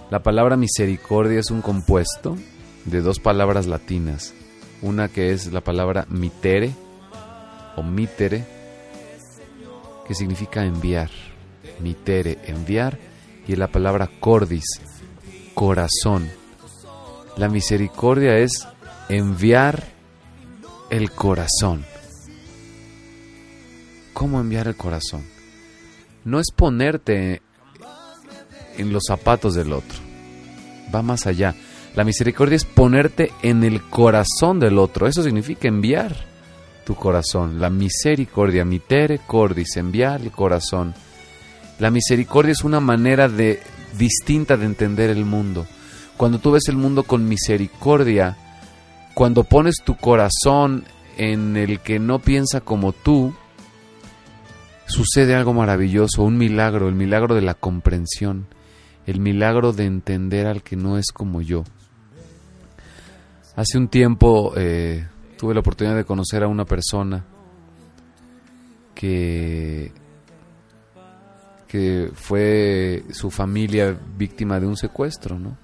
La 0.10 0.24
palabra 0.24 0.58
misericordia 0.58 1.40
es 1.40 1.52
un 1.52 1.62
compuesto 1.62 2.38
de 2.86 3.02
dos 3.02 3.20
palabras 3.20 3.68
latinas. 3.68 4.34
Una 4.82 5.08
que 5.08 5.32
es 5.32 5.54
la 5.54 5.62
palabra 5.62 6.06
mitere 6.10 6.74
o 7.76 7.84
mitere, 7.84 8.44
que 10.08 10.16
significa 10.16 10.66
enviar. 10.66 11.10
Mitere, 11.80 12.40
enviar. 12.46 12.98
Y 13.48 13.56
la 13.56 13.68
palabra 13.68 14.10
cordis, 14.20 14.66
corazón. 15.54 16.41
La 17.38 17.48
misericordia 17.48 18.38
es 18.38 18.68
enviar 19.10 19.84
el 20.90 21.12
corazón. 21.12 21.86
¿Cómo 24.14 24.40
enviar 24.40 24.68
el 24.68 24.76
corazón? 24.76 25.24
No 26.26 26.40
es 26.40 26.52
ponerte 26.56 27.42
en 28.78 28.94
los 28.94 29.04
zapatos 29.08 29.56
del 29.56 29.74
otro. 29.74 29.98
Va 30.94 31.02
más 31.02 31.26
allá. 31.26 31.56
La 31.96 32.04
misericordia 32.04 32.56
es 32.56 32.66
ponerte 32.66 33.32
en 33.42 33.64
el 33.64 33.82
corazón 33.82 34.60
del 34.60 34.78
otro. 34.78 35.08
Eso 35.08 35.24
significa 35.24 35.68
enviar 35.68 36.16
tu 36.86 36.96
corazón. 36.96 37.60
La 37.60 37.70
misericordia, 37.70 38.66
mitere 38.66 39.20
cordis, 39.26 39.78
enviar 39.78 40.22
el 40.22 40.32
corazón. 40.32 40.94
La 41.80 41.90
misericordia 41.90 42.52
es 42.52 42.64
una 42.64 42.80
manera 42.80 43.28
de 43.28 43.62
distinta 43.98 44.58
de 44.58 44.66
entender 44.66 45.10
el 45.10 45.26
mundo. 45.26 45.66
Cuando 46.18 46.40
tú 46.40 46.52
ves 46.52 46.68
el 46.68 46.78
mundo 46.78 47.04
con 47.04 47.28
misericordia, 47.28 48.38
cuando 49.14 49.44
pones 49.44 49.78
tu 49.84 49.96
corazón 49.98 50.86
en 51.18 51.58
el 51.58 51.80
que 51.80 52.00
no 52.00 52.20
piensa 52.20 52.62
como 52.62 52.94
tú, 52.94 53.34
sucede 54.86 55.36
algo 55.36 55.54
maravilloso, 55.54 56.24
un 56.24 56.38
milagro, 56.38 56.88
el 56.88 56.96
milagro 56.96 57.36
de 57.36 57.42
la 57.42 57.54
comprensión, 57.54 58.48
el 59.06 59.20
milagro 59.20 59.74
de 59.74 59.86
entender 59.86 60.48
al 60.48 60.64
que 60.64 60.76
no 60.76 60.98
es 60.98 61.12
como 61.12 61.42
yo. 61.42 61.64
Hace 63.56 63.78
un 63.78 63.88
tiempo 63.88 64.54
eh, 64.56 65.08
tuve 65.38 65.54
la 65.54 65.60
oportunidad 65.60 65.96
de 65.96 66.06
conocer 66.06 66.44
a 66.44 66.48
una 66.48 66.66
persona 66.66 67.26
que, 68.96 69.92
que 71.68 72.12
fue 72.14 73.04
su 73.12 73.30
familia 73.30 73.98
víctima 74.18 74.60
de 74.60 74.68
un 74.68 74.78
secuestro, 74.78 75.40
¿no? 75.40 75.58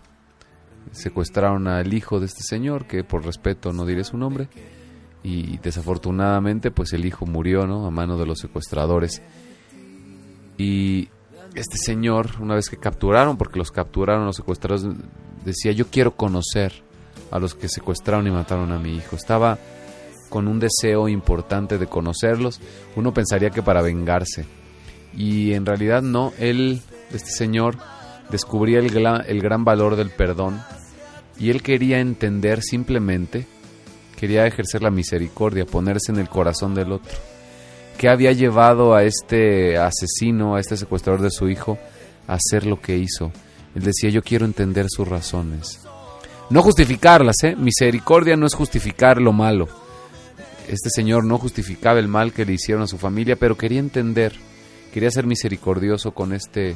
Secuestraron 0.97 1.67
al 1.67 1.93
hijo 1.93 2.19
de 2.19 2.25
este 2.25 2.43
señor, 2.43 2.85
que 2.85 3.03
por 3.03 3.25
respeto 3.25 3.71
no 3.71 3.85
diré 3.85 4.03
su 4.03 4.17
nombre, 4.17 4.49
y 5.23 5.57
desafortunadamente 5.57 6.71
pues 6.71 6.93
el 6.93 7.05
hijo 7.05 7.25
murió, 7.25 7.67
¿no? 7.67 7.85
A 7.85 7.91
mano 7.91 8.17
de 8.17 8.25
los 8.25 8.39
secuestradores. 8.39 9.21
Y 10.57 11.09
este 11.55 11.77
señor, 11.77 12.31
una 12.39 12.55
vez 12.55 12.69
que 12.69 12.77
capturaron, 12.77 13.37
porque 13.37 13.59
los 13.59 13.71
capturaron 13.71 14.25
los 14.25 14.35
secuestradores, 14.35 14.87
decía, 15.45 15.71
yo 15.71 15.87
quiero 15.87 16.15
conocer 16.15 16.73
a 17.31 17.39
los 17.39 17.55
que 17.55 17.67
secuestraron 17.67 18.27
y 18.27 18.31
mataron 18.31 18.71
a 18.71 18.79
mi 18.79 18.95
hijo. 18.95 19.15
Estaba 19.15 19.57
con 20.29 20.47
un 20.47 20.59
deseo 20.59 21.07
importante 21.07 21.77
de 21.77 21.87
conocerlos. 21.87 22.59
Uno 22.95 23.13
pensaría 23.13 23.49
que 23.49 23.63
para 23.63 23.81
vengarse. 23.81 24.45
Y 25.15 25.53
en 25.53 25.65
realidad 25.65 26.01
no, 26.01 26.31
él, 26.37 26.81
este 27.11 27.31
señor, 27.31 27.77
descubría 28.29 28.79
el, 28.79 28.95
el 28.95 29.41
gran 29.41 29.63
valor 29.63 29.95
del 29.95 30.09
perdón 30.09 30.61
y 31.39 31.49
él 31.49 31.61
quería 31.61 31.99
entender 31.99 32.61
simplemente, 32.61 33.45
quería 34.15 34.45
ejercer 34.45 34.81
la 34.81 34.89
misericordia, 34.89 35.65
ponerse 35.65 36.11
en 36.11 36.19
el 36.19 36.29
corazón 36.29 36.73
del 36.73 36.91
otro. 36.91 37.17
¿Qué 37.97 38.09
había 38.09 38.31
llevado 38.31 38.95
a 38.95 39.03
este 39.03 39.77
asesino, 39.77 40.55
a 40.55 40.59
este 40.59 40.77
secuestrador 40.77 41.21
de 41.21 41.31
su 41.31 41.49
hijo, 41.49 41.77
a 42.27 42.35
hacer 42.35 42.65
lo 42.65 42.79
que 42.79 42.97
hizo? 42.97 43.31
Él 43.75 43.83
decía, 43.83 44.09
yo 44.09 44.21
quiero 44.21 44.45
entender 44.45 44.87
sus 44.89 45.07
razones. 45.07 45.79
No 46.49 46.61
justificarlas, 46.61 47.35
¿eh? 47.43 47.55
Misericordia 47.55 48.35
no 48.35 48.45
es 48.45 48.53
justificar 48.53 49.21
lo 49.21 49.33
malo. 49.33 49.67
Este 50.67 50.89
señor 50.89 51.25
no 51.25 51.37
justificaba 51.37 51.99
el 51.99 52.07
mal 52.07 52.33
que 52.33 52.45
le 52.45 52.53
hicieron 52.53 52.83
a 52.83 52.87
su 52.87 52.97
familia, 52.97 53.35
pero 53.35 53.57
quería 53.57 53.79
entender, 53.79 54.33
quería 54.93 55.11
ser 55.11 55.25
misericordioso 55.25 56.11
con 56.11 56.33
este, 56.33 56.75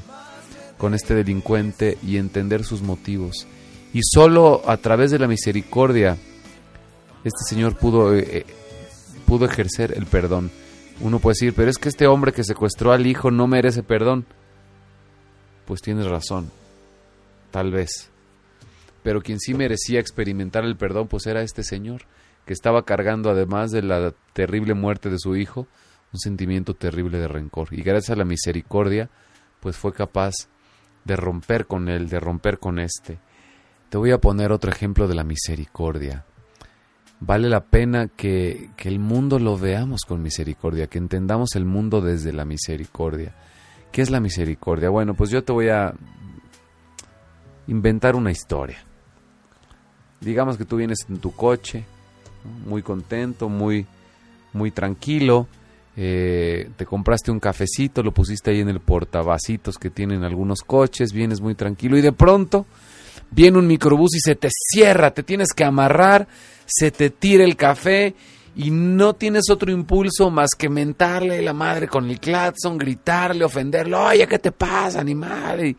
con 0.78 0.94
este 0.94 1.14
delincuente 1.14 1.98
y 2.06 2.18
entender 2.18 2.64
sus 2.64 2.82
motivos. 2.82 3.48
Y 3.94 4.02
solo 4.04 4.62
a 4.66 4.78
través 4.78 5.12
de 5.12 5.20
la 5.20 5.28
misericordia 5.28 6.18
este 7.24 7.44
Señor 7.48 7.78
pudo, 7.78 8.16
eh, 8.16 8.26
eh, 8.38 8.46
pudo 9.26 9.46
ejercer 9.46 9.94
el 9.96 10.06
perdón. 10.06 10.50
Uno 11.02 11.20
puede 11.20 11.34
decir, 11.34 11.54
pero 11.56 11.70
es 11.70 11.78
que 11.78 11.90
este 11.90 12.08
hombre 12.08 12.32
que 12.32 12.44
secuestró 12.44 12.92
al 12.92 13.06
hijo 13.06 13.32
no 13.32 13.48
merece 13.48 13.84
perdón. 13.84 14.26
Pues 15.66 15.82
tienes 15.82 16.08
razón, 16.08 16.52
tal 17.52 17.72
vez. 17.72 18.10
Pero 19.04 19.22
quien 19.22 19.40
sí 19.40 19.54
merecía 19.54 20.00
experimentar 20.00 20.64
el 20.64 20.78
perdón, 20.78 21.08
pues 21.08 21.26
era 21.28 21.42
este 21.42 21.64
Señor, 21.64 22.04
que 22.46 22.54
estaba 22.54 22.86
cargando, 22.86 23.30
además 23.30 23.72
de 23.72 23.82
la 23.82 24.14
terrible 24.34 24.74
muerte 24.74 25.10
de 25.10 25.20
su 25.20 25.36
hijo, 25.36 25.68
un 26.14 26.20
sentimiento 26.20 26.76
terrible 26.76 27.20
de 27.20 27.28
rencor. 27.28 27.70
Y 27.72 27.82
gracias 27.82 28.12
a 28.12 28.16
la 28.16 28.26
misericordia, 28.26 29.10
pues 29.60 29.78
fue 29.78 29.94
capaz 29.94 30.34
de 31.06 31.16
romper 31.16 31.66
con 31.66 31.90
él, 31.90 32.10
de 32.10 32.20
romper 32.20 32.60
con 32.60 32.80
este 32.80 33.20
te 33.92 33.98
voy 33.98 34.12
a 34.12 34.22
poner 34.22 34.54
otro 34.54 34.72
ejemplo 34.72 35.10
de 35.10 35.16
la 35.16 35.26
misericordia. 35.26 36.24
Vale 37.20 37.50
la 37.50 37.66
pena 37.66 38.08
que, 38.08 38.70
el 38.78 39.00
mundo 39.00 39.38
lo 39.38 39.58
veamos 39.58 40.04
con 40.08 40.24
misericordia, 40.24 40.88
que 40.88 40.98
entendamos 40.98 41.58
el 41.58 41.66
mundo 41.66 42.00
desde 42.00 42.32
la 42.32 42.46
misericordia. 42.46 43.36
¿Qué 43.92 44.02
es 44.02 44.10
la 44.10 44.22
misericordia? 44.22 44.90
Bueno, 44.90 45.14
pues 45.14 45.30
yo 45.30 45.44
te 45.44 45.52
voy 45.52 45.68
a 45.68 45.94
inventar 47.68 48.16
una 48.16 48.32
historia. 48.32 48.78
Digamos 50.22 50.58
que 50.58 50.64
tú 50.64 50.78
vienes 50.78 51.00
en 51.10 51.18
tu 51.18 51.34
coche, 51.34 51.84
muy 52.66 52.84
contento, 52.84 53.50
muy, 53.50 53.86
muy 54.54 54.72
tranquilo, 54.72 55.48
eh, 55.98 56.70
te 56.78 56.86
compraste 56.86 57.30
un 57.30 57.42
cafecito, 57.42 58.04
lo 58.04 58.14
pusiste 58.14 58.52
ahí 58.52 58.62
en 58.62 58.70
el 58.70 58.80
portavacitos 58.80 59.78
que 59.78 59.90
tienen 59.90 60.24
algunos 60.24 60.62
coches, 60.62 61.12
vienes 61.12 61.42
muy 61.42 61.56
tranquilo 61.56 61.98
y 61.98 62.02
de 62.02 62.14
pronto 62.14 62.66
viene 63.32 63.58
un 63.58 63.68
microbús 63.68 64.16
y 64.16 64.20
se 64.20 64.36
te 64.36 64.50
cierra, 64.52 65.12
te 65.12 65.24
tienes 65.24 65.54
que 65.54 65.64
amarrar, 65.64 66.28
se 66.66 66.92
te 66.92 67.10
tira 67.10 67.44
el 67.44 67.56
café 67.56 68.14
y 68.56 68.70
no 68.70 69.14
tienes 69.14 69.50
otro 69.50 69.72
impulso 69.72 70.30
más 70.30 70.52
que 70.58 70.70
mentarle 70.70 71.42
la 71.42 71.54
madre 71.54 71.88
con 71.88 72.10
el 72.10 72.20
claxon, 72.20 72.78
gritarle, 72.78 73.46
ofenderlo, 73.46 74.04
oye, 74.04 74.28
¿qué 74.28 74.40
te 74.40 74.52
pasa, 74.52 75.00
animal? 75.00 75.66
Y, 75.66 75.78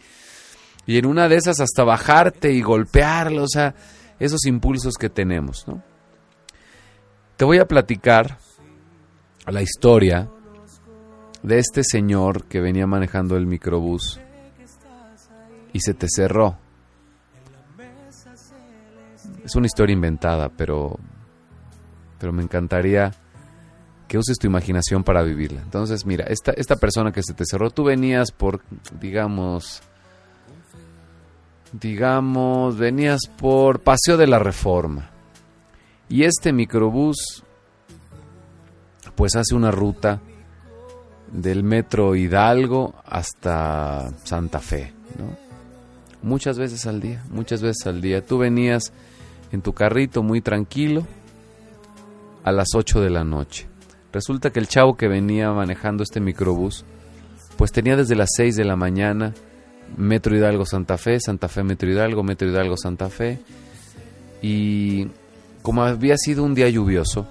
y 0.86 0.98
en 0.98 1.06
una 1.06 1.28
de 1.28 1.36
esas 1.36 1.60
hasta 1.60 1.84
bajarte 1.84 2.50
y 2.50 2.62
golpearlo, 2.62 3.44
o 3.44 3.48
sea, 3.48 3.74
esos 4.18 4.46
impulsos 4.46 4.94
que 4.94 5.10
tenemos, 5.10 5.66
¿no? 5.68 5.82
Te 7.36 7.44
voy 7.44 7.58
a 7.58 7.66
platicar 7.66 8.38
la 9.46 9.62
historia 9.62 10.30
de 11.42 11.58
este 11.58 11.82
señor 11.82 12.44
que 12.44 12.60
venía 12.60 12.86
manejando 12.86 13.36
el 13.36 13.46
microbús 13.46 14.20
y 15.72 15.80
se 15.80 15.94
te 15.94 16.06
cerró. 16.08 16.61
Es 19.44 19.56
una 19.56 19.66
historia 19.66 19.92
inventada, 19.94 20.48
pero, 20.48 20.98
pero 22.18 22.32
me 22.32 22.42
encantaría 22.42 23.12
que 24.08 24.18
uses 24.18 24.38
tu 24.38 24.46
imaginación 24.46 25.04
para 25.04 25.22
vivirla. 25.22 25.62
Entonces, 25.62 26.04
mira, 26.04 26.24
esta, 26.26 26.52
esta 26.52 26.76
persona 26.76 27.12
que 27.12 27.22
se 27.22 27.34
te 27.34 27.44
cerró, 27.44 27.70
tú 27.70 27.84
venías 27.84 28.30
por, 28.30 28.60
digamos, 29.00 29.82
digamos, 31.72 32.76
venías 32.76 33.20
por 33.38 33.80
Paseo 33.80 34.16
de 34.16 34.26
la 34.26 34.38
Reforma. 34.38 35.10
Y 36.08 36.24
este 36.24 36.52
microbús, 36.52 37.42
pues 39.14 39.34
hace 39.34 39.54
una 39.54 39.70
ruta 39.70 40.20
del 41.32 41.64
metro 41.64 42.14
Hidalgo 42.14 42.94
hasta 43.06 44.10
Santa 44.24 44.58
Fe, 44.58 44.92
¿no? 45.18 45.36
Muchas 46.22 46.58
veces 46.58 46.86
al 46.86 47.00
día, 47.00 47.24
muchas 47.30 47.62
veces 47.62 47.86
al 47.86 48.00
día. 48.00 48.24
Tú 48.24 48.38
venías 48.38 48.92
en 49.52 49.62
tu 49.62 49.72
carrito 49.72 50.22
muy 50.22 50.40
tranquilo 50.40 51.06
a 52.42 52.52
las 52.52 52.68
8 52.74 53.00
de 53.00 53.10
la 53.10 53.24
noche. 53.24 53.68
Resulta 54.12 54.50
que 54.50 54.60
el 54.60 54.68
chavo 54.68 54.96
que 54.96 55.08
venía 55.08 55.52
manejando 55.52 56.02
este 56.02 56.20
microbús, 56.20 56.84
pues 57.56 57.72
tenía 57.72 57.96
desde 57.96 58.16
las 58.16 58.30
6 58.36 58.56
de 58.56 58.64
la 58.64 58.76
mañana 58.76 59.34
Metro 59.96 60.36
Hidalgo 60.36 60.66
Santa 60.66 60.98
Fe, 60.98 61.20
Santa 61.20 61.48
Fe 61.48 61.62
Metro 61.62 61.90
Hidalgo, 61.90 62.22
Metro 62.22 62.48
Hidalgo 62.48 62.76
Santa 62.76 63.08
Fe. 63.08 63.40
Y 64.40 65.08
como 65.62 65.82
había 65.82 66.16
sido 66.16 66.42
un 66.44 66.54
día 66.54 66.68
lluvioso, 66.68 67.26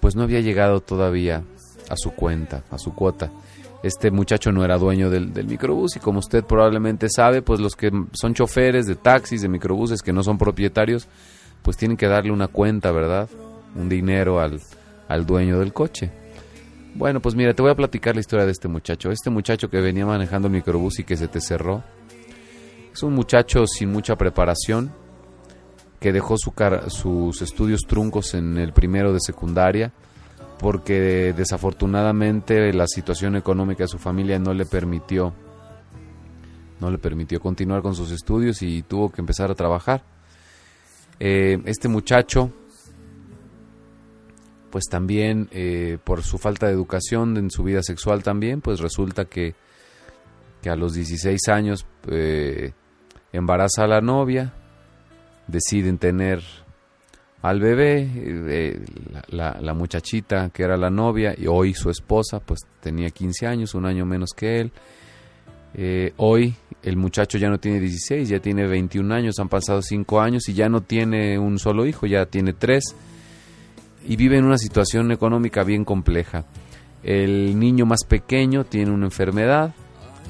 pues 0.00 0.16
no 0.16 0.22
había 0.22 0.40
llegado 0.40 0.80
todavía 0.80 1.44
a 1.88 1.96
su 1.96 2.10
cuenta, 2.10 2.64
a 2.70 2.78
su 2.78 2.94
cuota. 2.94 3.30
Este 3.82 4.10
muchacho 4.10 4.50
no 4.50 4.64
era 4.64 4.76
dueño 4.76 5.08
del, 5.08 5.32
del, 5.32 5.46
microbús 5.46 5.96
y 5.96 6.00
como 6.00 6.18
usted 6.18 6.44
probablemente 6.44 7.08
sabe, 7.08 7.42
pues 7.42 7.60
los 7.60 7.76
que 7.76 7.90
son 8.12 8.34
choferes 8.34 8.86
de 8.86 8.96
taxis, 8.96 9.42
de 9.42 9.48
microbuses, 9.48 10.02
que 10.02 10.12
no 10.12 10.22
son 10.22 10.36
propietarios, 10.36 11.06
pues 11.62 11.76
tienen 11.76 11.96
que 11.96 12.08
darle 12.08 12.32
una 12.32 12.48
cuenta, 12.48 12.90
¿verdad? 12.90 13.28
Un 13.76 13.88
dinero 13.88 14.40
al, 14.40 14.60
al 15.08 15.26
dueño 15.26 15.60
del 15.60 15.72
coche. 15.72 16.10
Bueno, 16.94 17.20
pues 17.20 17.36
mira, 17.36 17.54
te 17.54 17.62
voy 17.62 17.70
a 17.70 17.76
platicar 17.76 18.16
la 18.16 18.20
historia 18.20 18.44
de 18.44 18.52
este 18.52 18.66
muchacho. 18.66 19.10
Este 19.10 19.30
muchacho 19.30 19.68
que 19.68 19.80
venía 19.80 20.04
manejando 20.04 20.48
el 20.48 20.54
microbús 20.54 20.98
y 20.98 21.04
que 21.04 21.16
se 21.16 21.28
te 21.28 21.40
cerró. 21.40 21.84
Es 22.92 23.02
un 23.04 23.14
muchacho 23.14 23.64
sin 23.66 23.92
mucha 23.92 24.16
preparación, 24.16 24.92
que 26.00 26.12
dejó 26.12 26.36
su 26.36 26.52
sus 26.88 27.42
estudios 27.42 27.82
truncos 27.86 28.34
en 28.34 28.56
el 28.56 28.72
primero 28.72 29.12
de 29.12 29.20
secundaria, 29.20 29.92
porque 30.58 31.32
desafortunadamente 31.36 32.72
la 32.72 32.86
situación 32.86 33.36
económica 33.36 33.84
de 33.84 33.88
su 33.88 33.98
familia 33.98 34.38
no 34.38 34.52
le 34.52 34.66
permitió 34.66 35.34
no 36.80 36.90
le 36.90 36.98
permitió 36.98 37.40
continuar 37.40 37.82
con 37.82 37.94
sus 37.94 38.12
estudios 38.12 38.62
y 38.62 38.82
tuvo 38.82 39.10
que 39.10 39.20
empezar 39.20 39.50
a 39.50 39.54
trabajar. 39.56 40.04
Eh, 41.18 41.58
este 41.64 41.88
muchacho 41.88 42.52
pues 44.70 44.84
también 44.84 45.48
eh, 45.50 45.98
por 46.04 46.22
su 46.22 46.38
falta 46.38 46.66
de 46.66 46.72
educación 46.72 47.36
en 47.36 47.50
su 47.50 47.62
vida 47.64 47.82
sexual 47.82 48.22
también, 48.22 48.60
pues 48.60 48.80
resulta 48.80 49.24
que, 49.24 49.54
que 50.62 50.70
a 50.70 50.76
los 50.76 50.94
16 50.94 51.48
años 51.48 51.86
eh, 52.10 52.72
embaraza 53.32 53.84
a 53.84 53.88
la 53.88 54.00
novia, 54.00 54.54
deciden 55.46 55.98
tener 55.98 56.42
al 57.42 57.60
bebé, 57.60 58.08
eh, 58.14 58.80
la, 59.30 59.74
muchachita 59.74 60.50
que 60.50 60.64
era 60.64 60.76
la 60.76 60.90
novia 60.90 61.34
y 61.36 61.46
hoy 61.46 61.74
su 61.74 61.90
esposa, 61.90 62.40
pues 62.40 62.60
tenía 62.80 63.10
15 63.10 63.46
años, 63.46 63.74
un 63.74 63.86
año 63.86 64.04
menos 64.04 64.30
que 64.36 64.60
él. 64.60 64.72
hoy 66.16 66.54
el 66.82 66.96
muchacho 66.96 67.38
ya 67.38 67.48
no 67.48 67.58
tiene 67.58 67.80
16, 67.80 68.28
ya 68.28 68.40
tiene 68.40 68.66
21 68.66 69.14
años, 69.14 69.38
han 69.38 69.48
pasado 69.48 69.82
5 69.82 70.20
años 70.20 70.48
y 70.48 70.54
ya 70.54 70.68
no 70.68 70.82
tiene 70.82 71.38
un 71.38 71.58
solo 71.58 71.86
hijo, 71.86 72.06
ya 72.06 72.26
tiene 72.26 72.52
3 72.52 72.82
y 74.08 74.16
vive 74.16 74.38
en 74.38 74.44
una 74.44 74.58
situación 74.58 75.12
económica 75.12 75.62
bien 75.64 75.84
compleja. 75.84 76.44
El 77.02 77.58
niño 77.58 77.86
más 77.86 78.04
pequeño 78.04 78.64
tiene 78.64 78.90
una 78.90 79.06
enfermedad, 79.06 79.74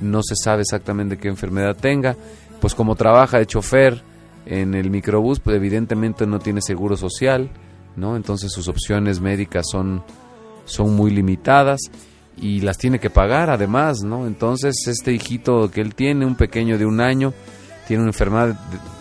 no 0.00 0.22
se 0.22 0.34
sabe 0.36 0.62
exactamente 0.62 1.16
qué 1.16 1.28
enfermedad 1.28 1.76
tenga, 1.76 2.16
pues 2.60 2.74
como 2.74 2.96
trabaja 2.96 3.38
de 3.38 3.46
chofer 3.46 4.02
en 4.48 4.74
el 4.74 4.90
microbús, 4.90 5.40
pues 5.40 5.56
evidentemente 5.56 6.26
no 6.26 6.38
tiene 6.38 6.62
seguro 6.62 6.96
social, 6.96 7.50
¿no? 7.96 8.16
Entonces 8.16 8.50
sus 8.50 8.66
opciones 8.68 9.20
médicas 9.20 9.66
son, 9.70 10.02
son 10.64 10.96
muy 10.96 11.10
limitadas 11.10 11.80
y 12.36 12.60
las 12.60 12.78
tiene 12.78 12.98
que 12.98 13.10
pagar 13.10 13.50
además, 13.50 14.02
¿no? 14.02 14.26
Entonces 14.26 14.74
este 14.86 15.12
hijito 15.12 15.70
que 15.70 15.82
él 15.82 15.94
tiene, 15.94 16.24
un 16.24 16.34
pequeño 16.34 16.78
de 16.78 16.86
un 16.86 17.00
año, 17.00 17.34
tiene 17.86 18.02
una 18.02 18.10
enfermedad 18.10 18.58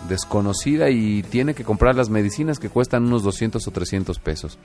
desconocida 0.09 0.89
y 0.89 1.23
tiene 1.23 1.53
que 1.53 1.63
comprar 1.63 1.95
las 1.95 2.09
medicinas 2.09 2.59
que 2.59 2.69
cuestan 2.69 3.05
unos 3.05 3.23
200 3.23 3.65
o 3.65 3.71
300 3.71 4.19
pesos. 4.19 4.57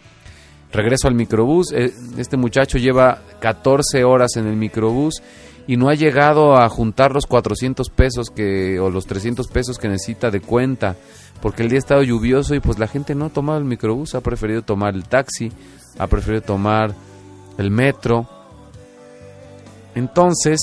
Regreso 0.73 1.07
al 1.07 1.15
microbús, 1.15 1.71
eh, 1.73 1.93
este 2.17 2.37
muchacho 2.37 2.79
lleva 2.79 3.23
14 3.41 4.05
horas 4.05 4.37
en 4.37 4.47
el 4.47 4.57
microbús 4.57 5.23
y 5.67 5.77
no 5.77 5.89
ha 5.89 5.95
llegado 5.95 6.57
a 6.57 6.69
juntar 6.69 7.13
los 7.13 7.27
400 7.27 7.89
pesos 7.91 8.31
que 8.31 8.81
o 8.81 8.91
los 8.91 9.07
300 9.07 9.47
pesos 9.49 9.79
que 9.79 9.89
necesita 9.89 10.31
de 10.31 10.41
cuenta, 10.41 10.97
porque 11.41 11.63
el 11.63 11.69
día 11.69 11.79
ha 11.79 11.81
estado 11.81 12.03
lluvioso 12.03 12.55
y 12.55 12.61
pues 12.61 12.79
la 12.79 12.89
gente 12.89 13.15
no 13.15 13.27
ha 13.27 13.31
tomado 13.31 13.59
el 13.59 13.65
microbús, 13.65 14.15
ha 14.15 14.21
preferido 14.21 14.63
tomar 14.63 14.95
el 14.95 15.05
taxi, 15.05 15.53
ha 15.99 16.07
preferido 16.07 16.43
tomar 16.43 16.95
el 17.59 17.71
metro. 17.71 18.29
Entonces, 19.95 20.59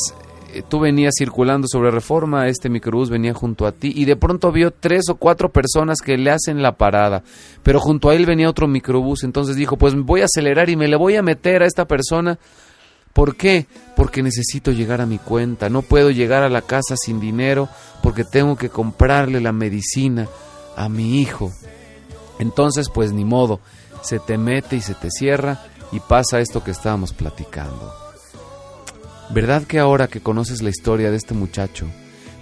eh, 0.54 0.64
tú 0.68 0.80
venías 0.80 1.14
circulando 1.18 1.68
sobre 1.68 1.92
reforma, 1.92 2.48
este 2.48 2.70
microbús 2.70 3.10
venía 3.10 3.34
junto 3.34 3.68
a 3.68 3.72
ti 3.72 3.92
y 3.96 4.06
de 4.06 4.16
pronto 4.16 4.52
vio 4.52 4.72
tres 4.72 5.04
o 5.10 5.16
cuatro 5.16 5.50
personas 5.50 6.00
que 6.02 6.18
le 6.18 6.32
hacen 6.32 6.64
la 6.64 6.76
parada, 6.76 7.24
pero 7.62 7.80
junto 7.80 8.10
a 8.10 8.16
él 8.16 8.26
venía 8.26 8.50
otro 8.50 8.68
microbús, 8.68 9.24
entonces 9.24 9.56
dijo, 9.56 9.78
pues 9.78 9.94
voy 9.96 10.22
a 10.22 10.26
acelerar 10.26 10.70
y 10.70 10.76
me 10.76 10.88
le 10.88 10.96
voy 10.96 11.18
a 11.18 11.22
meter 11.22 11.62
a 11.62 11.68
esta 11.68 11.86
persona. 11.86 12.40
¿Por 13.14 13.36
qué? 13.36 13.68
Porque 13.96 14.24
necesito 14.24 14.72
llegar 14.72 15.02
a 15.02 15.06
mi 15.06 15.18
cuenta, 15.18 15.70
no 15.70 15.82
puedo 15.82 16.10
llegar 16.10 16.44
a 16.44 16.50
la 16.50 16.62
casa 16.62 16.96
sin 16.96 17.20
dinero 17.20 17.68
porque 18.02 18.24
tengo 18.24 18.56
que 18.56 18.70
comprarle 18.70 19.42
la 19.42 19.52
medicina 19.52 20.28
a 20.78 20.88
mi 20.90 21.20
hijo. 21.20 21.52
Entonces, 22.40 22.90
pues 22.90 23.12
ni 23.12 23.26
modo, 23.26 23.60
se 24.02 24.20
te 24.20 24.38
mete 24.38 24.78
y 24.78 24.82
se 24.82 24.94
te 24.94 25.10
cierra 25.12 25.66
y 25.92 26.00
pasa 26.00 26.40
esto 26.40 26.64
que 26.64 26.72
estábamos 26.72 27.14
platicando. 27.14 27.94
¿Verdad 29.32 29.64
que 29.64 29.80
ahora 29.80 30.08
que 30.08 30.22
conoces 30.22 30.62
la 30.62 30.70
historia 30.70 31.12
de 31.12 31.18
este 31.18 31.34
muchacho, 31.34 31.86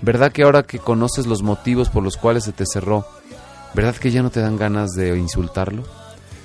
verdad 0.02 0.32
que 0.32 0.44
ahora 0.44 0.64
que 0.64 0.80
conoces 0.80 1.26
los 1.26 1.42
motivos 1.44 1.90
por 1.90 2.04
los 2.04 2.16
cuales 2.16 2.44
se 2.44 2.54
te 2.54 2.66
cerró, 2.66 3.06
verdad 3.74 3.96
que 3.96 4.12
ya 4.12 4.22
no 4.22 4.30
te 4.30 4.40
dan 4.40 4.58
ganas 4.58 4.92
de 4.92 5.18
insultarlo? 5.18 5.84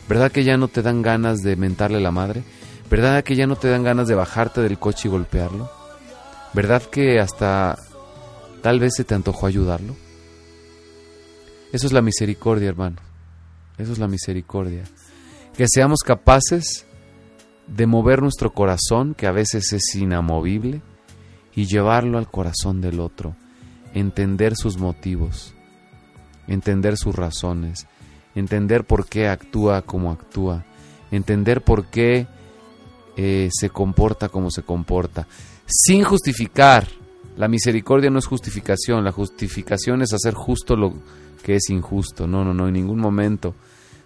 ¿Verdad 0.09 0.33
que 0.33 0.45
ya 0.45 0.57
no 0.57 0.69
te 0.69 0.83
dan 0.83 1.03
ganas 1.03 1.39
de 1.39 1.55
mentarle 1.57 2.01
la 2.01 2.11
madre? 2.11 2.43
¿Verdad 2.93 3.25
que 3.25 3.37
ya 3.37 3.47
no 3.47 3.57
te 3.57 3.71
dan 3.71 3.85
ganas 3.85 4.07
de 4.07 4.15
bajarte 4.15 4.61
del 4.61 4.79
coche 4.79 5.09
y 5.09 5.11
golpearlo? 5.11 5.71
¿Verdad 6.53 6.83
que 6.83 7.21
hasta 7.21 7.79
tal 8.61 8.81
vez 8.81 8.93
se 8.95 9.05
te 9.05 9.15
antojó 9.15 9.47
ayudarlo? 9.47 9.97
Eso 11.73 11.87
es 11.87 11.95
la 11.95 12.03
misericordia, 12.03 12.69
hermano. 12.69 12.97
Eso 13.79 13.93
es 13.93 13.99
la 13.99 14.09
misericordia. 14.09 14.83
Que 15.57 15.65
seamos 15.67 16.01
capaces 16.01 16.85
de 17.67 17.87
mover 17.87 18.21
nuestro 18.21 18.53
corazón, 18.53 19.15
que 19.15 19.27
a 19.27 19.33
veces 19.33 19.73
es 19.73 19.95
inamovible, 19.95 20.83
y 21.55 21.65
llevarlo 21.65 22.19
al 22.19 22.31
corazón 22.31 22.83
del 22.83 23.01
otro, 23.01 23.35
entender 23.95 24.55
sus 24.55 24.77
motivos, 24.77 25.55
entender 26.47 26.99
sus 26.99 27.17
razones, 27.17 27.87
entender 28.35 28.85
por 28.85 29.09
qué 29.09 29.29
actúa 29.29 29.81
como 29.81 30.13
actúa, 30.13 30.67
entender 31.11 31.63
por 31.63 31.87
qué 31.87 32.27
eh, 33.17 33.49
se 33.53 33.71
comporta 33.71 34.29
como 34.29 34.51
se 34.51 34.63
comporta, 34.63 35.27
sin 35.67 36.05
justificar. 36.05 36.87
La 37.37 37.49
misericordia 37.49 38.11
no 38.11 38.19
es 38.19 38.27
justificación, 38.27 39.05
la 39.05 39.13
justificación 39.13 40.03
es 40.03 40.13
hacer 40.13 40.35
justo 40.35 40.77
lo 40.77 40.93
que 41.43 41.57
es 41.57 41.71
injusto. 41.71 42.27
No, 42.27 42.45
no, 42.45 42.55
no, 42.55 42.69
en 42.69 42.75
ningún 42.75 43.01
momento 43.01 43.55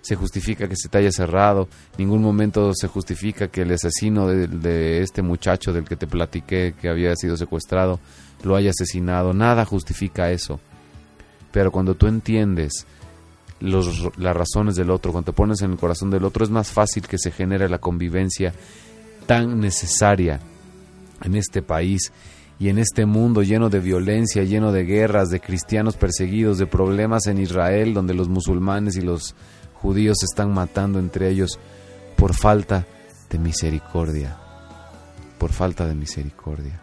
se 0.07 0.14
justifica 0.14 0.69
que 0.69 0.77
se 0.77 0.88
te 0.88 0.99
haya 0.99 1.11
cerrado, 1.11 1.69
ningún 1.99 2.23
momento 2.23 2.73
se 2.75 2.87
justifica 2.87 3.49
que 3.49 3.62
el 3.62 3.73
asesino 3.73 4.29
de, 4.29 5.03
este 5.03 5.21
muchacho 5.21 5.73
del 5.73 5.85
que 5.85 5.97
te 5.97 6.07
platiqué 6.07 6.75
que 6.81 6.88
había 6.88 7.16
sido 7.16 7.37
secuestrado 7.37 7.99
lo 8.45 8.55
haya 8.55 8.71
asesinado, 8.71 9.33
nada 9.33 9.64
justifica 9.64 10.31
eso. 10.31 10.61
Pero 11.51 11.73
cuando 11.73 11.97
tú 11.97 12.07
entiendes 12.07 12.87
los, 13.59 14.16
las 14.16 14.37
razones 14.37 14.77
del 14.77 14.90
otro, 14.90 15.11
cuando 15.11 15.33
te 15.33 15.37
pones 15.37 15.61
en 15.62 15.73
el 15.73 15.79
corazón 15.79 16.11
del 16.11 16.25
otro, 16.25 16.45
es 16.45 16.51
más 16.51 16.71
fácil 16.71 17.09
que 17.09 17.19
se 17.19 17.33
genere 17.33 17.69
la 17.69 17.79
convivencia 17.79 18.55
tan 19.27 19.61
necesaria 19.61 20.41
en 21.23 21.35
este 21.35 21.62
país 21.62 22.12
y 22.59 22.69
en 22.69 22.79
este 22.79 23.05
mundo 23.05 23.43
lleno 23.43 23.69
de 23.69 23.81
violencia, 23.81 24.45
lleno 24.45 24.73
de 24.73 24.85
guerras, 24.85 25.29
de 25.29 25.41
cristianos 25.41 25.97
perseguidos, 25.97 26.59
de 26.59 26.67
problemas 26.67 27.27
en 27.27 27.39
Israel, 27.39 27.93
donde 27.93 28.15
los 28.15 28.29
musulmanes 28.29 28.97
y 28.97 29.03
los 29.03 29.35
judíos 29.75 30.17
se 30.21 30.27
están 30.27 30.55
matando 30.55 30.99
entre 30.99 31.29
ellos 31.29 31.59
por 32.17 32.35
falta 32.35 32.87
de 33.29 33.39
misericordia, 33.39 34.37
por 35.39 35.53
falta 35.53 35.87
de 35.87 35.95
misericordia. 35.95 36.81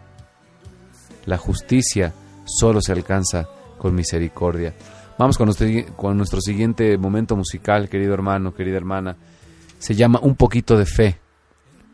La 1.26 1.38
justicia 1.38 2.14
solo 2.46 2.82
se 2.82 2.92
alcanza 2.92 3.48
con 3.80 3.96
misericordia. 3.96 4.76
Vamos 5.18 5.38
con 5.38 5.50
con 5.96 6.18
nuestro 6.18 6.42
siguiente 6.42 6.98
momento 6.98 7.36
musical, 7.36 7.90
querido 7.90 8.14
hermano, 8.14 8.54
querida 8.54 8.78
hermana. 8.78 9.16
Se 9.80 9.96
llama 9.96 10.20
Un 10.22 10.36
poquito 10.36 10.78
de 10.78 10.86
fe 10.86 11.23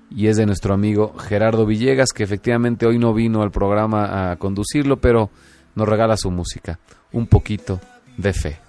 y 0.10 0.28
es 0.28 0.38
de 0.38 0.46
nuestro 0.46 0.74
amigo 0.74 1.16
Gerardo 1.18 1.66
Villegas, 1.66 2.12
que 2.14 2.24
efectivamente 2.24 2.86
hoy 2.86 2.98
no 2.98 3.14
vino 3.14 3.42
al 3.42 3.52
programa 3.52 4.32
a 4.32 4.36
conducirlo, 4.38 4.98
pero 4.98 5.30
nos 5.76 5.88
regala 5.88 6.18
su 6.18 6.32
música. 6.32 6.80
Un 7.12 7.28
poquito 7.28 7.80
de 8.18 8.34
fe. 8.34 8.69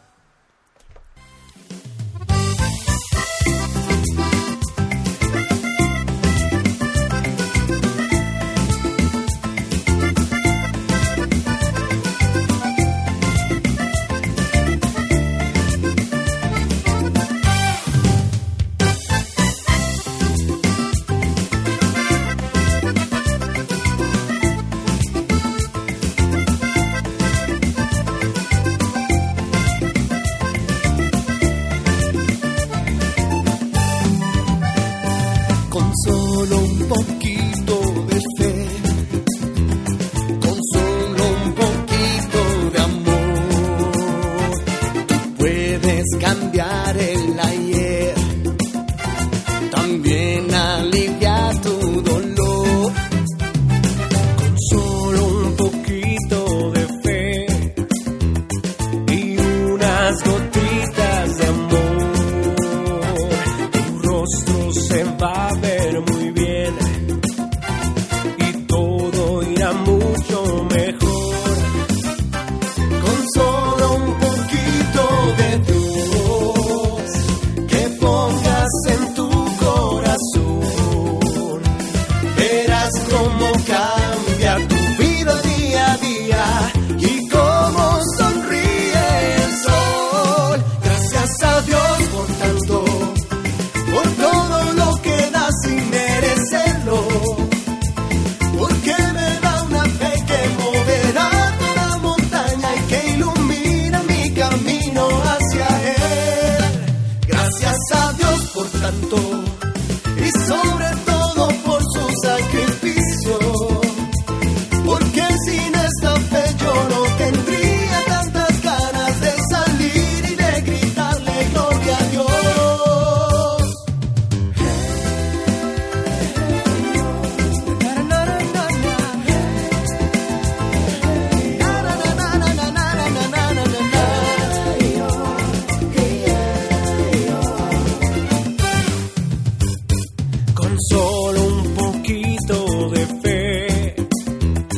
solo 140.88 141.44
un 141.44 141.74
poquito 141.74 142.90
de 142.90 143.06
fe 143.22 143.96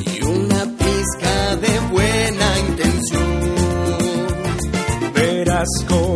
y 0.05 0.22
una 0.24 0.64
pizca 0.64 1.57
de 1.57 1.80
buena 1.90 2.59
intención. 2.68 3.40
Verás 5.14 5.68
cómo 5.88 6.11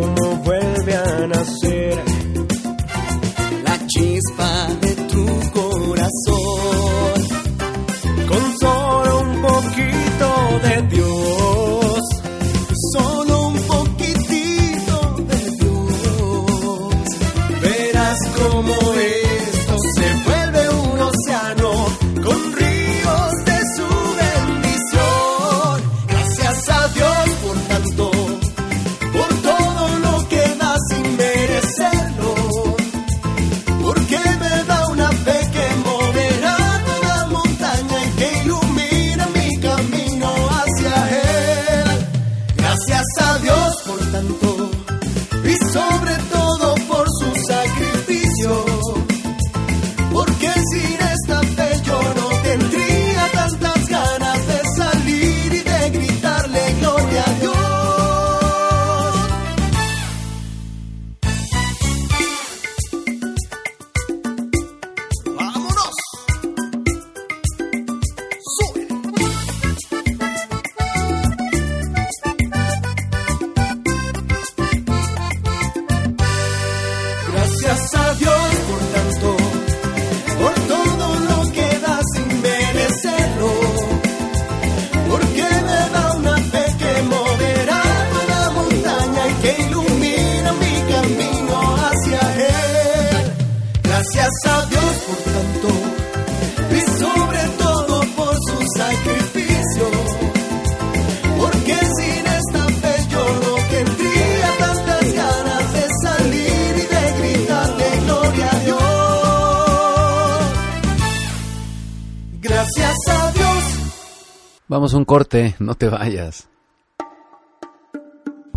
Vamos 114.77 114.93
un 114.93 115.07
corte, 115.07 115.57
no 115.59 115.75
te 115.75 115.89
vayas. 115.89 116.51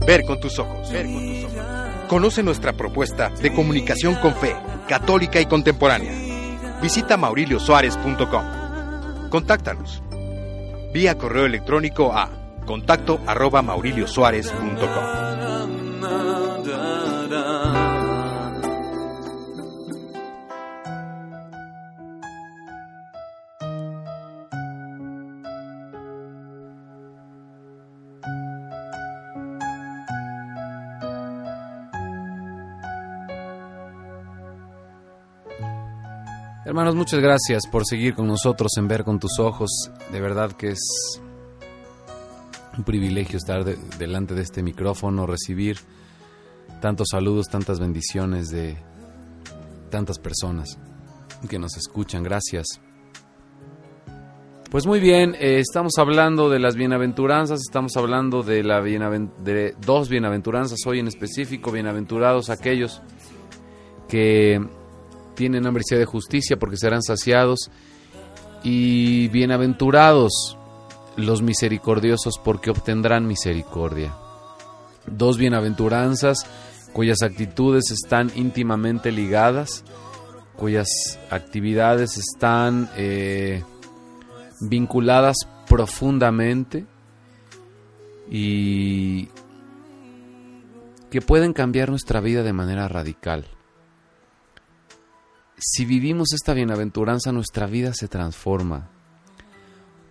Ver 0.06 0.26
con 0.26 0.38
tus 0.42 0.60
ojos. 0.60 0.92
Ver 0.92 1.06
con 1.06 1.14
tus 1.14 1.46
ojos. 1.46 1.64
Conoce 2.10 2.44
nuestra 2.44 2.74
propuesta 2.74 3.30
de 3.30 3.54
comunicación 3.54 4.16
con 4.16 4.36
fe, 4.36 4.54
católica 4.90 5.40
y 5.40 5.46
contemporánea. 5.46 6.12
Visita 6.82 7.16
mauriliosuárez.com. 7.16 9.30
Contáctanos. 9.30 10.04
Vía 10.94 11.18
correo 11.18 11.46
electrónico 11.46 12.12
a 12.12 12.30
contacto 12.66 13.22
arroba 13.26 13.62
mauriliosuárez.com. 13.62 15.79
Hermanos, 36.70 36.94
muchas 36.94 37.20
gracias 37.20 37.66
por 37.66 37.84
seguir 37.84 38.14
con 38.14 38.28
nosotros 38.28 38.72
en 38.78 38.88
Ver 38.88 39.04
con 39.04 39.18
tus 39.20 39.40
ojos. 39.40 39.72
De 40.12 40.22
verdad 40.22 40.52
que 40.52 40.68
es 40.68 40.80
un 42.78 42.84
privilegio 42.84 43.38
estar 43.38 43.64
de- 43.64 43.76
delante 43.98 44.36
de 44.36 44.44
este 44.44 44.62
micrófono, 44.62 45.26
recibir 45.26 45.80
tantos 46.80 47.08
saludos, 47.10 47.48
tantas 47.48 47.80
bendiciones 47.80 48.50
de 48.50 48.78
tantas 49.90 50.20
personas 50.20 50.78
que 51.50 51.58
nos 51.58 51.76
escuchan. 51.76 52.22
Gracias. 52.22 52.68
Pues 54.70 54.86
muy 54.86 55.00
bien, 55.00 55.34
eh, 55.40 55.58
estamos 55.58 55.94
hablando 55.98 56.52
de 56.52 56.60
las 56.60 56.76
bienaventuranzas, 56.76 57.62
estamos 57.62 57.98
hablando 57.98 58.44
de, 58.44 58.64
la 58.64 58.80
bienaven- 58.80 59.36
de 59.44 59.74
dos 59.84 60.08
bienaventuranzas 60.08 60.78
hoy 60.86 61.00
en 61.00 61.08
específico, 61.08 61.72
bienaventurados 61.72 62.52
aquellos 62.52 63.02
que 64.08 64.62
tienen 65.40 65.66
hambre 65.66 65.84
y 65.86 65.90
sed 65.90 66.00
de 66.00 66.06
justicia 66.06 66.60
porque 66.60 66.76
serán 66.76 67.02
saciados 67.02 67.72
y 68.62 69.30
bienaventurados 69.30 70.58
los 71.16 71.42
misericordiosos 71.42 72.38
porque 72.44 72.72
obtendrán 72.72 73.26
misericordia. 73.26 74.14
Dos 75.08 75.38
bienaventuranzas 75.38 76.46
cuyas 76.92 77.22
actitudes 77.22 77.90
están 77.90 78.34
íntimamente 78.36 79.14
ligadas, 79.14 79.86
cuyas 80.58 80.90
actividades 81.30 82.18
están 82.18 82.90
eh, 82.98 83.64
vinculadas 84.60 85.38
profundamente 85.70 86.86
y 88.30 89.30
que 91.10 91.22
pueden 91.22 91.54
cambiar 91.54 91.92
nuestra 91.92 92.20
vida 92.20 92.44
de 92.44 92.52
manera 92.52 92.90
radical. 92.90 93.46
Si 95.60 95.84
vivimos 95.84 96.32
esta 96.34 96.54
bienaventuranza, 96.54 97.34
nuestra 97.34 97.68
vida 97.68 97.94
se 97.94 98.08
transforma, 98.08 98.90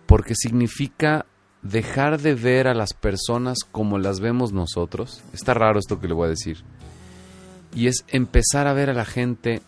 porque 0.05 0.35
significa 0.35 1.25
dejar 1.63 2.21
de 2.21 2.35
ver 2.35 2.67
a 2.67 2.75
las 2.75 2.93
personas 2.93 3.59
como 3.71 3.97
las 3.97 4.19
vemos 4.19 4.53
nosotros. 4.53 5.23
Está 5.33 5.55
raro 5.55 5.79
esto 5.79 5.99
que 5.99 6.07
le 6.07 6.13
voy 6.13 6.27
a 6.27 6.29
decir. 6.29 6.63
Y 7.73 7.87
es 7.87 8.05
empezar 8.09 8.67
a 8.67 8.73
ver 8.73 8.91
a 8.91 8.93
la 8.93 9.05
gente 9.05 9.63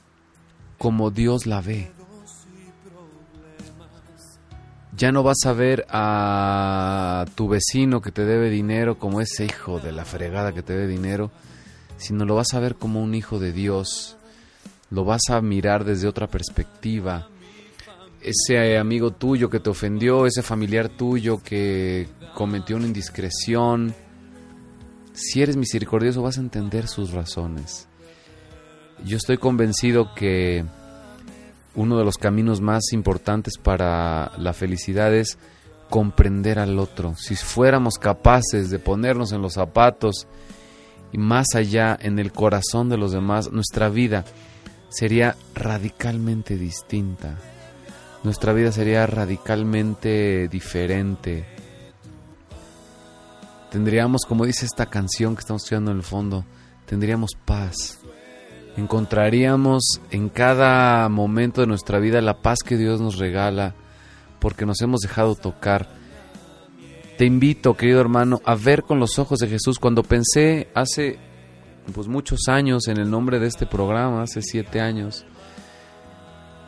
como 0.78 1.10
Dios 1.10 1.48
la 1.48 1.62
ve. 1.62 1.92
Ya 4.96 5.12
no 5.12 5.24
vas 5.24 5.46
a 5.46 5.54
ver 5.54 5.88
a 5.90 7.26
tu 7.34 7.48
vecino 7.48 8.02
que 8.02 8.12
te 8.12 8.24
debe 8.24 8.52
dinero 8.52 9.00
como 9.00 9.20
ese 9.20 9.46
hijo 9.46 9.80
de 9.80 9.92
la 9.92 10.06
fregada 10.06 10.54
que 10.54 10.62
te 10.62 10.74
debe 10.74 10.88
dinero, 10.88 11.32
sino 11.98 12.26
lo 12.26 12.36
vas 12.36 12.54
a 12.54 12.60
ver 12.60 12.76
como 12.76 13.02
un 13.02 13.16
hijo 13.16 13.40
de 13.40 13.52
Dios. 13.52 14.18
Lo 14.92 15.04
vas 15.04 15.22
a 15.30 15.42
mirar 15.42 15.84
desde 15.84 16.08
otra 16.08 16.28
perspectiva. 16.28 17.28
Ese 18.22 18.78
amigo 18.78 19.12
tuyo 19.12 19.50
que 19.50 19.60
te 19.60 19.72
ofendió, 19.72 20.28
ese 20.28 20.44
familiar 20.44 20.90
tuyo 20.90 21.42
que 21.42 22.08
cometió 22.36 22.76
una 22.76 22.86
indiscreción, 22.86 23.96
si 25.14 25.42
eres 25.42 25.58
misericordioso 25.58 26.22
vas 26.22 26.38
a 26.38 26.42
entender 26.42 26.88
sus 26.88 27.12
razones. 27.12 27.88
Yo 29.04 29.18
estoy 29.18 29.38
convencido 29.38 30.14
que 30.14 30.64
uno 31.74 31.98
de 31.98 32.06
los 32.06 32.18
caminos 32.18 32.62
más 32.62 32.92
importantes 32.92 33.58
para 33.58 34.32
la 34.38 34.54
felicidad 34.54 35.14
es 35.14 35.38
comprender 35.90 36.60
al 36.60 36.78
otro. 36.80 37.16
Si 37.16 37.36
fuéramos 37.36 37.96
capaces 37.96 38.70
de 38.70 38.80
ponernos 38.80 39.32
en 39.32 39.42
los 39.42 39.54
zapatos 39.54 40.28
y 41.12 41.18
más 41.18 41.48
allá 41.56 41.98
en 42.00 42.20
el 42.20 42.32
corazón 42.32 42.90
de 42.90 42.98
los 42.98 43.12
demás, 43.12 43.52
nuestra 43.52 43.90
vida 43.90 44.26
sería 44.92 45.36
radicalmente 45.56 46.58
distinta. 46.58 47.38
Nuestra 48.24 48.54
vida 48.54 48.72
sería 48.72 49.08
radicalmente 49.08 50.48
diferente. 50.48 51.46
Tendríamos, 53.72 54.26
como 54.28 54.46
dice 54.46 54.66
esta 54.66 54.86
canción 54.88 55.36
que 55.36 55.40
estamos 55.40 55.64
estudiando 55.64 55.92
en 55.92 55.98
el 55.98 56.04
fondo, 56.04 56.46
tendríamos 56.86 57.32
paz. 57.46 58.00
Encontraríamos 58.78 60.02
en 60.12 60.30
cada 60.30 61.08
momento 61.10 61.62
de 61.62 61.68
nuestra 61.68 62.00
vida 62.00 62.22
la 62.22 62.42
paz 62.42 62.60
que 62.60 62.78
Dios 62.78 63.02
nos 63.02 63.18
regala 63.18 63.74
porque 64.40 64.66
nos 64.66 64.82
hemos 64.82 65.00
dejado 65.00 65.36
tocar. 65.36 65.90
Te 67.18 67.26
invito, 67.26 67.76
querido 67.76 68.02
hermano, 68.02 68.42
a 68.46 68.56
ver 68.56 68.84
con 68.84 69.00
los 69.00 69.20
ojos 69.20 69.40
de 69.40 69.48
Jesús. 69.48 69.80
Cuando 69.80 70.04
pensé 70.04 70.70
hace 70.74 71.18
pues 71.94 72.08
muchos 72.08 72.48
años 72.48 72.88
en 72.88 72.98
el 72.98 73.10
nombre 73.10 73.40
de 73.40 73.48
este 73.48 73.66
programa, 73.66 74.24
hace 74.24 74.42
siete 74.42 74.82
años, 74.82 75.26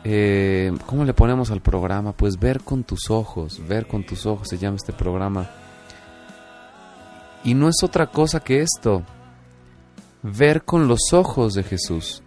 eh, 0.04 0.72
¿cómo 0.86 1.04
le 1.04 1.14
ponemos 1.14 1.50
al 1.50 1.62
programa? 1.62 2.12
Pues 2.12 2.38
ver 2.38 2.60
con 2.60 2.84
tus 2.84 3.10
ojos, 3.10 3.60
ver 3.66 3.86
con 3.86 4.04
tus 4.04 4.26
ojos 4.26 4.48
se 4.48 4.58
llama 4.58 4.76
este 4.76 4.92
programa. 4.92 5.50
Y 7.42 7.54
no 7.54 7.68
es 7.68 7.76
otra 7.82 8.06
cosa 8.06 8.40
que 8.40 8.60
esto, 8.60 9.02
ver 10.22 10.62
con 10.62 10.88
los 10.88 11.12
ojos 11.12 11.54
de 11.54 11.62
Jesús. 11.62 12.22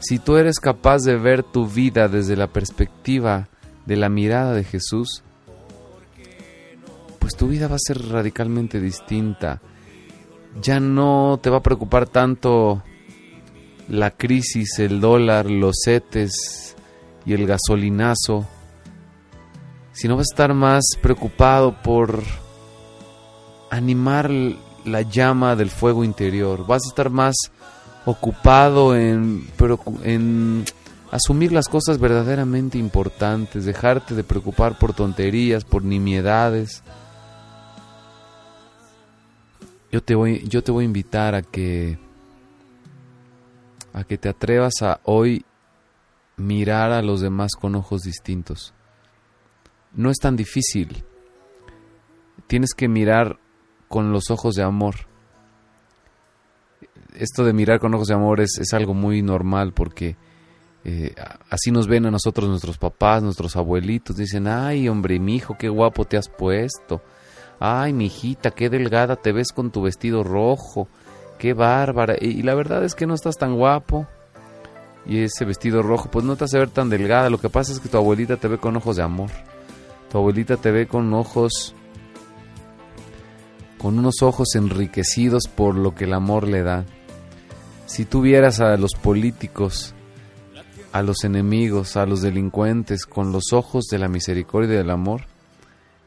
Si 0.00 0.18
tú 0.18 0.36
eres 0.36 0.58
capaz 0.58 1.02
de 1.02 1.16
ver 1.16 1.44
tu 1.44 1.66
vida 1.68 2.08
desde 2.08 2.36
la 2.36 2.48
perspectiva 2.48 3.48
de 3.86 3.96
la 3.96 4.08
mirada 4.08 4.52
de 4.52 4.64
Jesús, 4.64 5.22
pues 7.20 7.36
tu 7.36 7.46
vida 7.46 7.68
va 7.68 7.76
a 7.76 7.78
ser 7.78 8.08
radicalmente 8.08 8.80
distinta. 8.80 9.60
Ya 10.60 10.80
no 10.80 11.38
te 11.42 11.50
va 11.50 11.58
a 11.58 11.62
preocupar 11.62 12.06
tanto 12.06 12.82
la 13.88 14.10
crisis, 14.10 14.78
el 14.78 15.00
dólar, 15.00 15.50
los 15.50 15.76
setes 15.84 16.76
y 17.24 17.32
el 17.32 17.46
gasolinazo, 17.46 18.46
sino 19.92 20.16
vas 20.16 20.28
a 20.30 20.34
estar 20.34 20.54
más 20.54 20.84
preocupado 21.00 21.76
por 21.82 22.22
animar 23.70 24.30
la 24.84 25.02
llama 25.02 25.56
del 25.56 25.70
fuego 25.70 26.04
interior. 26.04 26.66
Vas 26.66 26.82
a 26.84 26.88
estar 26.88 27.10
más 27.10 27.34
ocupado 28.04 28.96
en, 28.96 29.46
en 30.02 30.64
asumir 31.10 31.52
las 31.52 31.68
cosas 31.68 31.98
verdaderamente 31.98 32.78
importantes, 32.78 33.64
dejarte 33.64 34.14
de 34.14 34.24
preocupar 34.24 34.78
por 34.78 34.92
tonterías, 34.92 35.64
por 35.64 35.84
nimiedades. 35.84 36.82
Yo 39.92 40.02
te 40.02 40.14
voy, 40.14 40.48
yo 40.48 40.64
te 40.64 40.72
voy 40.72 40.84
a 40.84 40.86
invitar 40.86 41.34
a 41.34 41.42
que 41.42 41.98
a 43.92 44.04
que 44.04 44.16
te 44.16 44.30
atrevas 44.30 44.80
a 44.80 45.00
hoy 45.04 45.44
mirar 46.38 46.92
a 46.92 47.02
los 47.02 47.20
demás 47.20 47.52
con 47.60 47.74
ojos 47.74 48.00
distintos. 48.00 48.72
No 49.92 50.10
es 50.10 50.16
tan 50.16 50.34
difícil. 50.34 51.04
Tienes 52.46 52.72
que 52.72 52.88
mirar 52.88 53.38
con 53.88 54.12
los 54.12 54.30
ojos 54.30 54.54
de 54.54 54.62
amor. 54.62 54.94
Esto 57.14 57.44
de 57.44 57.52
mirar 57.52 57.78
con 57.78 57.92
ojos 57.92 58.08
de 58.08 58.14
amor 58.14 58.40
es, 58.40 58.58
es 58.58 58.72
algo 58.72 58.94
muy 58.94 59.20
normal 59.20 59.74
porque 59.74 60.16
eh, 60.84 61.14
así 61.50 61.70
nos 61.70 61.86
ven 61.86 62.06
a 62.06 62.10
nosotros 62.10 62.48
nuestros 62.48 62.78
papás, 62.78 63.22
nuestros 63.22 63.56
abuelitos. 63.56 64.16
Dicen, 64.16 64.46
ay 64.46 64.88
hombre, 64.88 65.20
mi 65.20 65.36
hijo, 65.36 65.58
qué 65.58 65.68
guapo 65.68 66.06
te 66.06 66.16
has 66.16 66.30
puesto. 66.30 67.02
Ay, 67.64 67.92
mi 67.92 68.06
hijita, 68.06 68.50
qué 68.50 68.68
delgada 68.68 69.14
te 69.14 69.30
ves 69.30 69.52
con 69.52 69.70
tu 69.70 69.82
vestido 69.82 70.24
rojo. 70.24 70.88
Qué 71.38 71.54
bárbara. 71.54 72.16
Y, 72.20 72.30
y 72.30 72.42
la 72.42 72.56
verdad 72.56 72.82
es 72.82 72.96
que 72.96 73.06
no 73.06 73.14
estás 73.14 73.38
tan 73.38 73.54
guapo. 73.54 74.08
Y 75.06 75.22
ese 75.22 75.44
vestido 75.44 75.80
rojo, 75.80 76.10
pues 76.10 76.24
no 76.24 76.34
te 76.34 76.42
hace 76.42 76.58
ver 76.58 76.70
tan 76.70 76.90
delgada. 76.90 77.30
Lo 77.30 77.38
que 77.38 77.50
pasa 77.50 77.72
es 77.72 77.78
que 77.78 77.88
tu 77.88 77.96
abuelita 77.98 78.36
te 78.36 78.48
ve 78.48 78.58
con 78.58 78.76
ojos 78.76 78.96
de 78.96 79.04
amor. 79.04 79.30
Tu 80.10 80.18
abuelita 80.18 80.56
te 80.56 80.72
ve 80.72 80.88
con 80.88 81.14
ojos 81.14 81.76
con 83.78 83.96
unos 83.96 84.22
ojos 84.22 84.56
enriquecidos 84.56 85.44
por 85.46 85.76
lo 85.76 85.94
que 85.94 86.04
el 86.06 86.14
amor 86.14 86.48
le 86.48 86.64
da. 86.64 86.84
Si 87.86 88.04
tú 88.04 88.22
vieras 88.22 88.58
a 88.58 88.76
los 88.76 88.94
políticos, 88.94 89.94
a 90.90 91.02
los 91.02 91.22
enemigos, 91.22 91.96
a 91.96 92.06
los 92.06 92.22
delincuentes 92.22 93.06
con 93.06 93.30
los 93.30 93.52
ojos 93.52 93.86
de 93.86 93.98
la 93.98 94.08
misericordia 94.08 94.74
y 94.74 94.76
del 94.78 94.90
amor, 94.90 95.22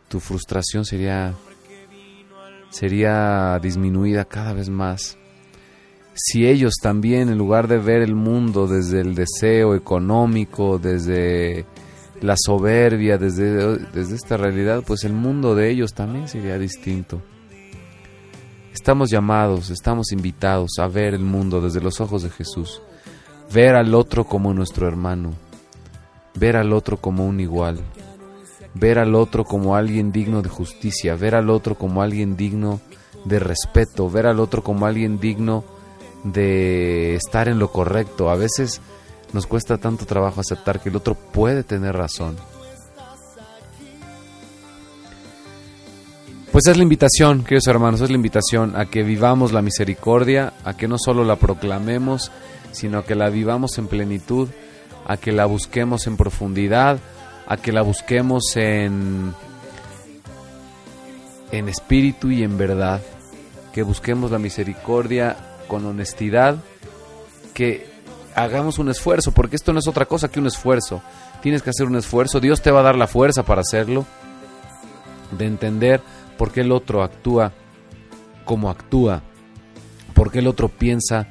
tu 0.08 0.20
frustración 0.20 0.86
sería 0.86 1.34
sería 2.70 3.60
disminuida 3.62 4.26
cada 4.26 4.54
vez 4.54 4.70
más. 4.70 5.18
Si 6.14 6.48
ellos 6.48 6.76
también, 6.82 7.30
en 7.30 7.38
lugar 7.38 7.68
de 7.68 7.78
ver 7.78 8.02
el 8.02 8.16
mundo 8.16 8.68
desde 8.68 9.02
el 9.02 9.16
deseo 9.16 9.76
económico, 9.76 10.80
desde 10.80 11.66
la 12.22 12.36
soberbia, 12.38 13.18
desde, 13.18 13.78
desde 13.92 14.16
esta 14.16 14.38
realidad, 14.38 14.84
pues 14.86 15.04
el 15.04 15.14
mundo 15.14 15.56
de 15.56 15.70
ellos 15.70 15.94
también 15.94 16.28
sería 16.28 16.58
distinto. 16.58 17.22
Estamos 18.74 19.10
llamados, 19.10 19.70
estamos 19.70 20.12
invitados 20.12 20.72
a 20.80 20.88
ver 20.88 21.14
el 21.14 21.24
mundo 21.24 21.60
desde 21.60 21.82
los 21.82 22.00
ojos 22.02 22.24
de 22.24 22.30
Jesús, 22.30 22.82
ver 23.54 23.76
al 23.76 23.94
otro 23.94 24.26
como 24.26 24.54
nuestro 24.54 24.88
hermano, 24.88 25.34
ver 26.36 26.56
al 26.56 26.72
otro 26.74 26.98
como 26.98 27.26
un 27.26 27.40
igual, 27.40 27.80
ver 28.76 29.00
al 29.00 29.16
otro 29.16 29.46
como 29.46 29.76
alguien 29.76 30.12
digno 30.12 30.42
de 30.42 30.50
justicia, 30.50 31.16
ver 31.16 31.34
al 31.34 31.50
otro 31.50 31.76
como 31.76 32.02
alguien 32.02 32.36
digno 32.36 32.82
de 33.24 33.40
respeto, 33.40 34.10
ver 34.10 34.28
al 34.28 34.40
otro 34.40 34.64
como 34.64 34.86
alguien 34.86 35.20
digno 35.20 35.64
de 36.24 37.16
estar 37.16 37.48
en 37.48 37.58
lo 37.58 37.72
correcto. 37.72 38.30
A 38.30 38.36
veces 38.36 38.82
nos 39.34 39.48
cuesta 39.48 39.78
tanto 39.78 40.06
trabajo 40.06 40.42
aceptar 40.42 40.82
que 40.82 40.90
el 40.90 40.96
otro 40.98 41.16
puede 41.16 41.64
tener 41.64 41.96
razón. 41.96 42.36
Pues 46.52 46.68
es 46.68 46.78
la 46.78 46.84
invitación, 46.84 47.44
queridos 47.44 47.68
hermanos, 47.68 48.00
es 48.00 48.10
la 48.10 48.16
invitación 48.16 48.78
a 48.78 48.86
que 48.86 49.04
vivamos 49.04 49.52
la 49.52 49.62
misericordia, 49.62 50.54
a 50.64 50.78
que 50.78 50.88
no 50.88 50.98
solo 50.98 51.26
la 51.26 51.36
proclamemos, 51.36 52.32
sino 52.72 53.04
que 53.04 53.16
la 53.16 53.30
vivamos 53.30 53.78
en 53.78 53.88
plenitud, 53.88 54.48
a 55.06 55.18
que 55.18 55.34
la 55.34 55.46
busquemos 55.46 56.08
en 56.08 56.16
profundidad, 56.16 57.00
a 57.48 57.58
que 57.58 57.72
la 57.72 57.82
busquemos 57.82 58.56
en, 58.56 59.34
en 61.52 61.70
espíritu 61.70 62.32
y 62.32 62.44
en 62.44 62.58
verdad, 62.58 63.02
que 63.74 63.84
busquemos 63.84 64.32
la 64.32 64.40
misericordia 64.40 65.36
con 65.68 65.86
honestidad, 65.86 66.58
que 67.54 67.88
hagamos 68.36 68.80
un 68.80 68.90
esfuerzo, 68.90 69.32
porque 69.32 69.56
esto 69.56 69.74
no 69.74 69.80
es 69.80 69.88
otra 69.88 70.06
cosa 70.06 70.30
que 70.30 70.40
un 70.40 70.48
esfuerzo. 70.48 71.02
Tienes 71.42 71.62
que 71.62 71.70
hacer 71.70 71.86
un 71.86 71.96
esfuerzo, 71.96 72.40
Dios 72.40 72.62
te 72.62 72.72
va 72.72 72.82
a 72.82 72.84
dar 72.84 72.98
la 72.98 73.08
fuerza 73.08 73.44
para 73.44 73.62
hacerlo, 73.62 74.06
de 75.38 75.46
entender 75.46 76.02
por 76.38 76.52
qué 76.52 76.62
el 76.62 76.72
otro 76.72 77.04
actúa 77.04 77.52
como 78.44 78.70
actúa, 78.70 79.24
por 80.14 80.32
qué 80.32 80.40
el 80.40 80.48
otro 80.48 80.70
piensa 80.70 81.28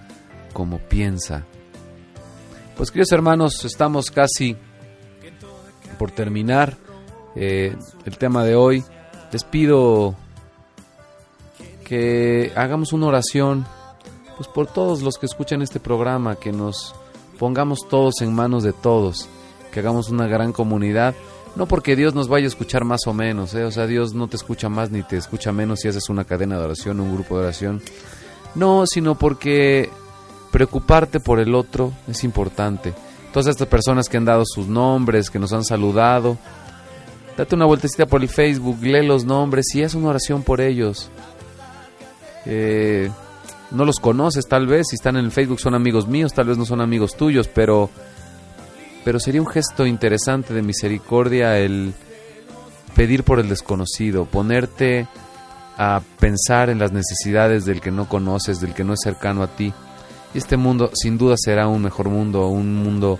como 0.52 0.78
piensa. 0.78 1.44
Pues 2.76 2.90
queridos 2.90 3.12
hermanos, 3.12 3.64
estamos 3.64 4.10
casi 4.10 4.56
por 6.04 6.10
terminar 6.10 6.76
eh, 7.34 7.74
el 8.04 8.18
tema 8.18 8.44
de 8.44 8.54
hoy. 8.54 8.84
Les 9.32 9.42
pido 9.42 10.14
que 11.82 12.52
hagamos 12.56 12.92
una 12.92 13.06
oración 13.06 13.64
pues 14.36 14.46
por 14.46 14.66
todos 14.66 15.00
los 15.00 15.16
que 15.16 15.24
escuchan 15.24 15.62
este 15.62 15.80
programa, 15.80 16.36
que 16.36 16.52
nos 16.52 16.94
pongamos 17.38 17.88
todos 17.88 18.20
en 18.20 18.34
manos 18.34 18.64
de 18.64 18.74
todos, 18.74 19.30
que 19.72 19.80
hagamos 19.80 20.10
una 20.10 20.26
gran 20.26 20.52
comunidad 20.52 21.14
no 21.56 21.64
porque 21.64 21.96
Dios 21.96 22.14
nos 22.14 22.28
vaya 22.28 22.44
a 22.44 22.48
escuchar 22.48 22.84
más 22.84 23.06
o 23.06 23.14
menos, 23.14 23.54
¿eh? 23.54 23.64
o 23.64 23.70
sea, 23.70 23.86
Dios 23.86 24.12
no 24.12 24.28
te 24.28 24.36
escucha 24.36 24.68
más 24.68 24.90
ni 24.90 25.02
te 25.04 25.16
escucha 25.16 25.52
menos 25.52 25.80
si 25.80 25.88
haces 25.88 26.10
una 26.10 26.24
cadena 26.24 26.58
de 26.58 26.64
oración, 26.64 27.00
un 27.00 27.14
grupo 27.14 27.38
de 27.38 27.44
oración. 27.44 27.80
No, 28.54 28.86
sino 28.86 29.14
porque 29.14 29.88
preocuparte 30.50 31.18
por 31.18 31.40
el 31.40 31.54
otro 31.54 31.92
es 32.08 32.24
importante. 32.24 32.92
Todas 33.34 33.48
estas 33.48 33.66
personas 33.66 34.08
que 34.08 34.16
han 34.16 34.24
dado 34.24 34.44
sus 34.46 34.68
nombres, 34.68 35.28
que 35.28 35.40
nos 35.40 35.52
han 35.52 35.64
saludado, 35.64 36.38
date 37.36 37.56
una 37.56 37.64
vueltecita 37.64 38.06
por 38.06 38.22
el 38.22 38.28
Facebook, 38.28 38.78
lee 38.80 39.04
los 39.04 39.24
nombres 39.24 39.66
y 39.74 39.82
haz 39.82 39.94
una 39.94 40.10
oración 40.10 40.44
por 40.44 40.60
ellos. 40.60 41.10
Eh, 42.46 43.10
no 43.72 43.84
los 43.84 43.98
conoces 43.98 44.46
tal 44.46 44.68
vez, 44.68 44.86
si 44.88 44.94
están 44.94 45.16
en 45.16 45.24
el 45.24 45.32
Facebook 45.32 45.58
son 45.58 45.74
amigos 45.74 46.06
míos, 46.06 46.32
tal 46.32 46.46
vez 46.46 46.56
no 46.56 46.64
son 46.64 46.80
amigos 46.80 47.16
tuyos, 47.16 47.48
pero 47.52 47.90
pero 49.04 49.18
sería 49.18 49.42
un 49.42 49.48
gesto 49.48 49.84
interesante 49.84 50.54
de 50.54 50.62
misericordia 50.62 51.58
el 51.58 51.92
pedir 52.94 53.24
por 53.24 53.40
el 53.40 53.48
desconocido, 53.48 54.26
ponerte 54.26 55.08
a 55.76 56.02
pensar 56.20 56.70
en 56.70 56.78
las 56.78 56.92
necesidades 56.92 57.64
del 57.64 57.80
que 57.80 57.90
no 57.90 58.08
conoces, 58.08 58.60
del 58.60 58.74
que 58.74 58.84
no 58.84 58.92
es 58.92 59.00
cercano 59.02 59.42
a 59.42 59.48
ti. 59.48 59.74
Y 60.34 60.38
este 60.38 60.56
mundo 60.56 60.90
sin 60.94 61.16
duda 61.16 61.36
será 61.38 61.68
un 61.68 61.82
mejor 61.82 62.08
mundo, 62.08 62.48
un 62.48 62.74
mundo 62.82 63.18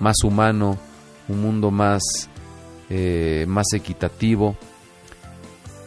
más 0.00 0.16
humano, 0.24 0.78
un 1.28 1.42
mundo 1.42 1.70
más, 1.70 2.02
eh, 2.88 3.44
más 3.46 3.66
equitativo. 3.74 4.56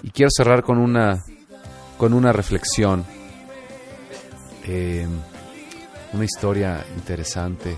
Y 0.03 0.11
quiero 0.11 0.29
cerrar 0.31 0.63
con 0.63 0.77
una, 0.77 1.23
con 1.97 2.13
una 2.13 2.31
reflexión, 2.31 3.03
eh, 4.65 5.07
una 6.13 6.23
historia 6.23 6.85
interesante 6.95 7.75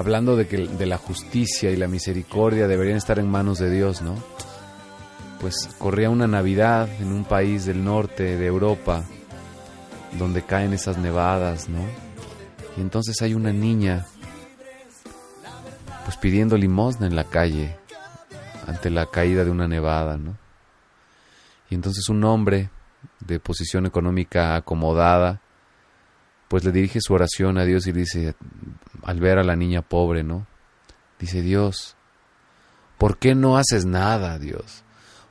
hablando 0.00 0.34
de 0.34 0.46
que 0.46 0.56
de 0.66 0.86
la 0.86 0.96
justicia 0.96 1.70
y 1.70 1.76
la 1.76 1.86
misericordia 1.86 2.66
deberían 2.66 2.96
estar 2.96 3.18
en 3.18 3.30
manos 3.30 3.58
de 3.58 3.70
Dios, 3.70 4.00
¿no? 4.00 4.14
Pues 5.40 5.68
corría 5.78 6.08
una 6.08 6.26
Navidad 6.26 6.88
en 7.00 7.12
un 7.12 7.24
país 7.24 7.66
del 7.66 7.84
norte 7.84 8.38
de 8.38 8.46
Europa 8.46 9.04
donde 10.18 10.42
caen 10.42 10.72
esas 10.72 10.96
nevadas, 10.96 11.68
¿no? 11.68 11.80
Entonces 12.80 13.20
hay 13.22 13.34
una 13.34 13.52
niña 13.52 14.06
pues 16.04 16.16
pidiendo 16.16 16.56
limosna 16.56 17.06
en 17.06 17.16
la 17.16 17.24
calle 17.24 17.76
ante 18.66 18.90
la 18.90 19.06
caída 19.06 19.44
de 19.44 19.50
una 19.50 19.68
nevada, 19.68 20.16
¿no? 20.16 20.36
Y 21.68 21.74
entonces 21.74 22.08
un 22.08 22.24
hombre 22.24 22.70
de 23.20 23.38
posición 23.38 23.86
económica 23.86 24.56
acomodada, 24.56 25.40
pues 26.48 26.64
le 26.64 26.72
dirige 26.72 27.00
su 27.00 27.14
oración 27.14 27.58
a 27.58 27.64
Dios 27.64 27.86
y 27.86 27.92
dice, 27.92 28.34
al 29.04 29.20
ver 29.20 29.38
a 29.38 29.44
la 29.44 29.56
niña 29.56 29.82
pobre, 29.82 30.24
¿no? 30.24 30.46
Dice, 31.18 31.42
Dios, 31.42 31.96
¿por 32.98 33.18
qué 33.18 33.34
no 33.34 33.56
haces 33.56 33.84
nada, 33.84 34.38
Dios? 34.38 34.82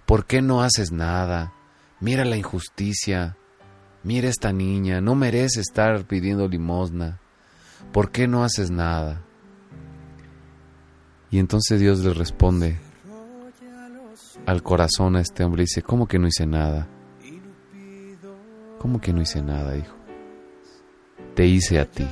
¿Por 0.05 0.25
qué 0.25 0.41
no 0.41 0.61
haces 0.63 0.91
nada? 0.91 1.51
Mira 1.99 2.23
la 2.23 2.37
injusticia, 2.37 3.35
mira 4.03 4.29
esta 4.29 4.53
niña, 4.53 5.01
no 5.01 5.15
merece 5.15 5.59
estar 5.59 6.05
pidiendo 6.05 6.47
limosna. 6.47 7.19
¿Por 7.91 8.11
qué 8.11 8.27
no 8.27 8.43
haces 8.43 8.69
nada? 8.69 9.21
Y 11.31 11.39
entonces 11.39 11.79
Dios 11.79 11.99
le 11.99 12.13
responde 12.13 12.79
al 14.45 14.63
corazón 14.63 15.15
a 15.15 15.21
este 15.21 15.43
hombre 15.43 15.63
y 15.63 15.65
dice, 15.65 15.81
¿cómo 15.81 16.07
que 16.07 16.19
no 16.19 16.27
hice 16.27 16.45
nada? 16.45 16.87
¿Cómo 18.79 19.01
que 19.01 19.13
no 19.13 19.21
hice 19.21 19.41
nada, 19.41 19.75
hijo? 19.77 19.95
Te 21.35 21.45
hice 21.45 21.79
a 21.79 21.85
ti. 21.85 22.07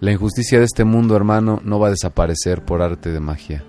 La 0.00 0.10
injusticia 0.10 0.58
de 0.58 0.64
este 0.64 0.84
mundo, 0.84 1.14
hermano, 1.14 1.60
no 1.62 1.78
va 1.78 1.88
a 1.88 1.90
desaparecer 1.90 2.64
por 2.64 2.82
arte 2.82 3.12
de 3.12 3.20
magia. 3.20 3.64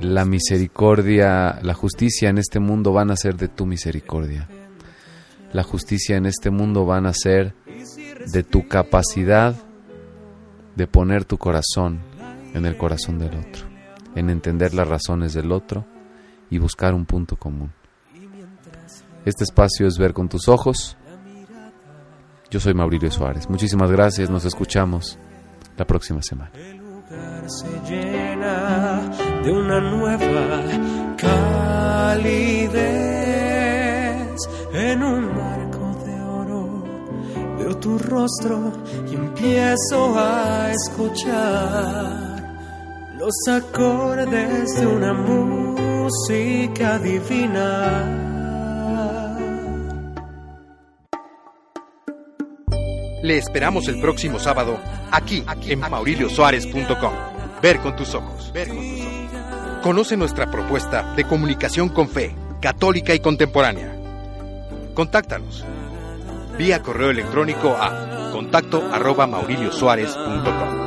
La 0.00 0.24
misericordia, 0.24 1.60
la 1.62 1.74
justicia 1.74 2.28
en 2.28 2.38
este 2.38 2.58
mundo 2.58 2.92
van 2.92 3.10
a 3.10 3.16
ser 3.16 3.36
de 3.36 3.48
tu 3.48 3.66
misericordia. 3.66 4.48
La 5.56 5.62
justicia 5.62 6.18
en 6.18 6.26
este 6.26 6.50
mundo 6.50 6.84
van 6.84 7.06
a 7.06 7.14
ser 7.14 7.54
de 8.30 8.42
tu 8.42 8.68
capacidad 8.68 9.56
de 10.74 10.86
poner 10.86 11.24
tu 11.24 11.38
corazón 11.38 12.00
en 12.52 12.66
el 12.66 12.76
corazón 12.76 13.18
del 13.18 13.38
otro, 13.38 13.64
en 14.14 14.28
entender 14.28 14.74
las 14.74 14.86
razones 14.86 15.32
del 15.32 15.50
otro 15.52 15.86
y 16.50 16.58
buscar 16.58 16.92
un 16.92 17.06
punto 17.06 17.36
común. 17.36 17.72
Este 19.24 19.44
espacio 19.44 19.86
es 19.86 19.96
ver 19.96 20.12
con 20.12 20.28
tus 20.28 20.46
ojos. 20.46 20.98
Yo 22.50 22.60
soy 22.60 22.74
Mauricio 22.74 23.10
Suárez. 23.10 23.48
Muchísimas 23.48 23.90
gracias. 23.90 24.28
Nos 24.28 24.44
escuchamos 24.44 25.18
la 25.78 25.86
próxima 25.86 26.20
semana. 26.20 26.50
El 26.54 26.76
lugar 26.76 27.48
se 27.48 27.80
llena 27.90 29.10
de 29.42 29.52
una 29.52 29.80
nueva 29.80 30.60
calidez 31.16 33.35
en 34.76 35.02
un 35.02 35.34
marco 35.34 36.04
de 36.04 36.20
oro. 36.20 36.84
Veo 37.58 37.76
tu 37.78 37.98
rostro 37.98 38.72
y 39.10 39.14
empiezo 39.14 40.18
a 40.18 40.70
escuchar 40.70 42.36
los 43.18 43.34
acordes 43.48 44.78
de 44.78 44.86
una 44.86 45.14
música 45.14 46.98
divina. 46.98 48.22
Le 53.22 53.38
esperamos 53.38 53.88
el 53.88 54.00
próximo 54.00 54.38
sábado 54.38 54.78
aquí 55.10 55.42
en 55.68 55.80
mauriciosuárez.com. 55.80 57.12
Ver 57.62 57.80
con 57.80 57.96
tus 57.96 58.14
ojos. 58.14 58.52
Ver 58.52 58.68
con 58.68 58.76
tus 58.76 59.00
ojos. 59.00 59.82
Conoce 59.82 60.16
nuestra 60.16 60.50
propuesta 60.50 61.14
de 61.14 61.24
comunicación 61.24 61.88
con 61.88 62.08
fe, 62.08 62.36
católica 62.60 63.14
y 63.14 63.20
contemporánea. 63.20 63.95
Contáctanos 64.96 65.62
vía 66.56 66.82
correo 66.82 67.10
electrónico 67.10 67.76
a 67.78 68.30
contacto 68.32 68.82
arroba 68.90 69.26
mauriciosuárez.com. 69.26 70.85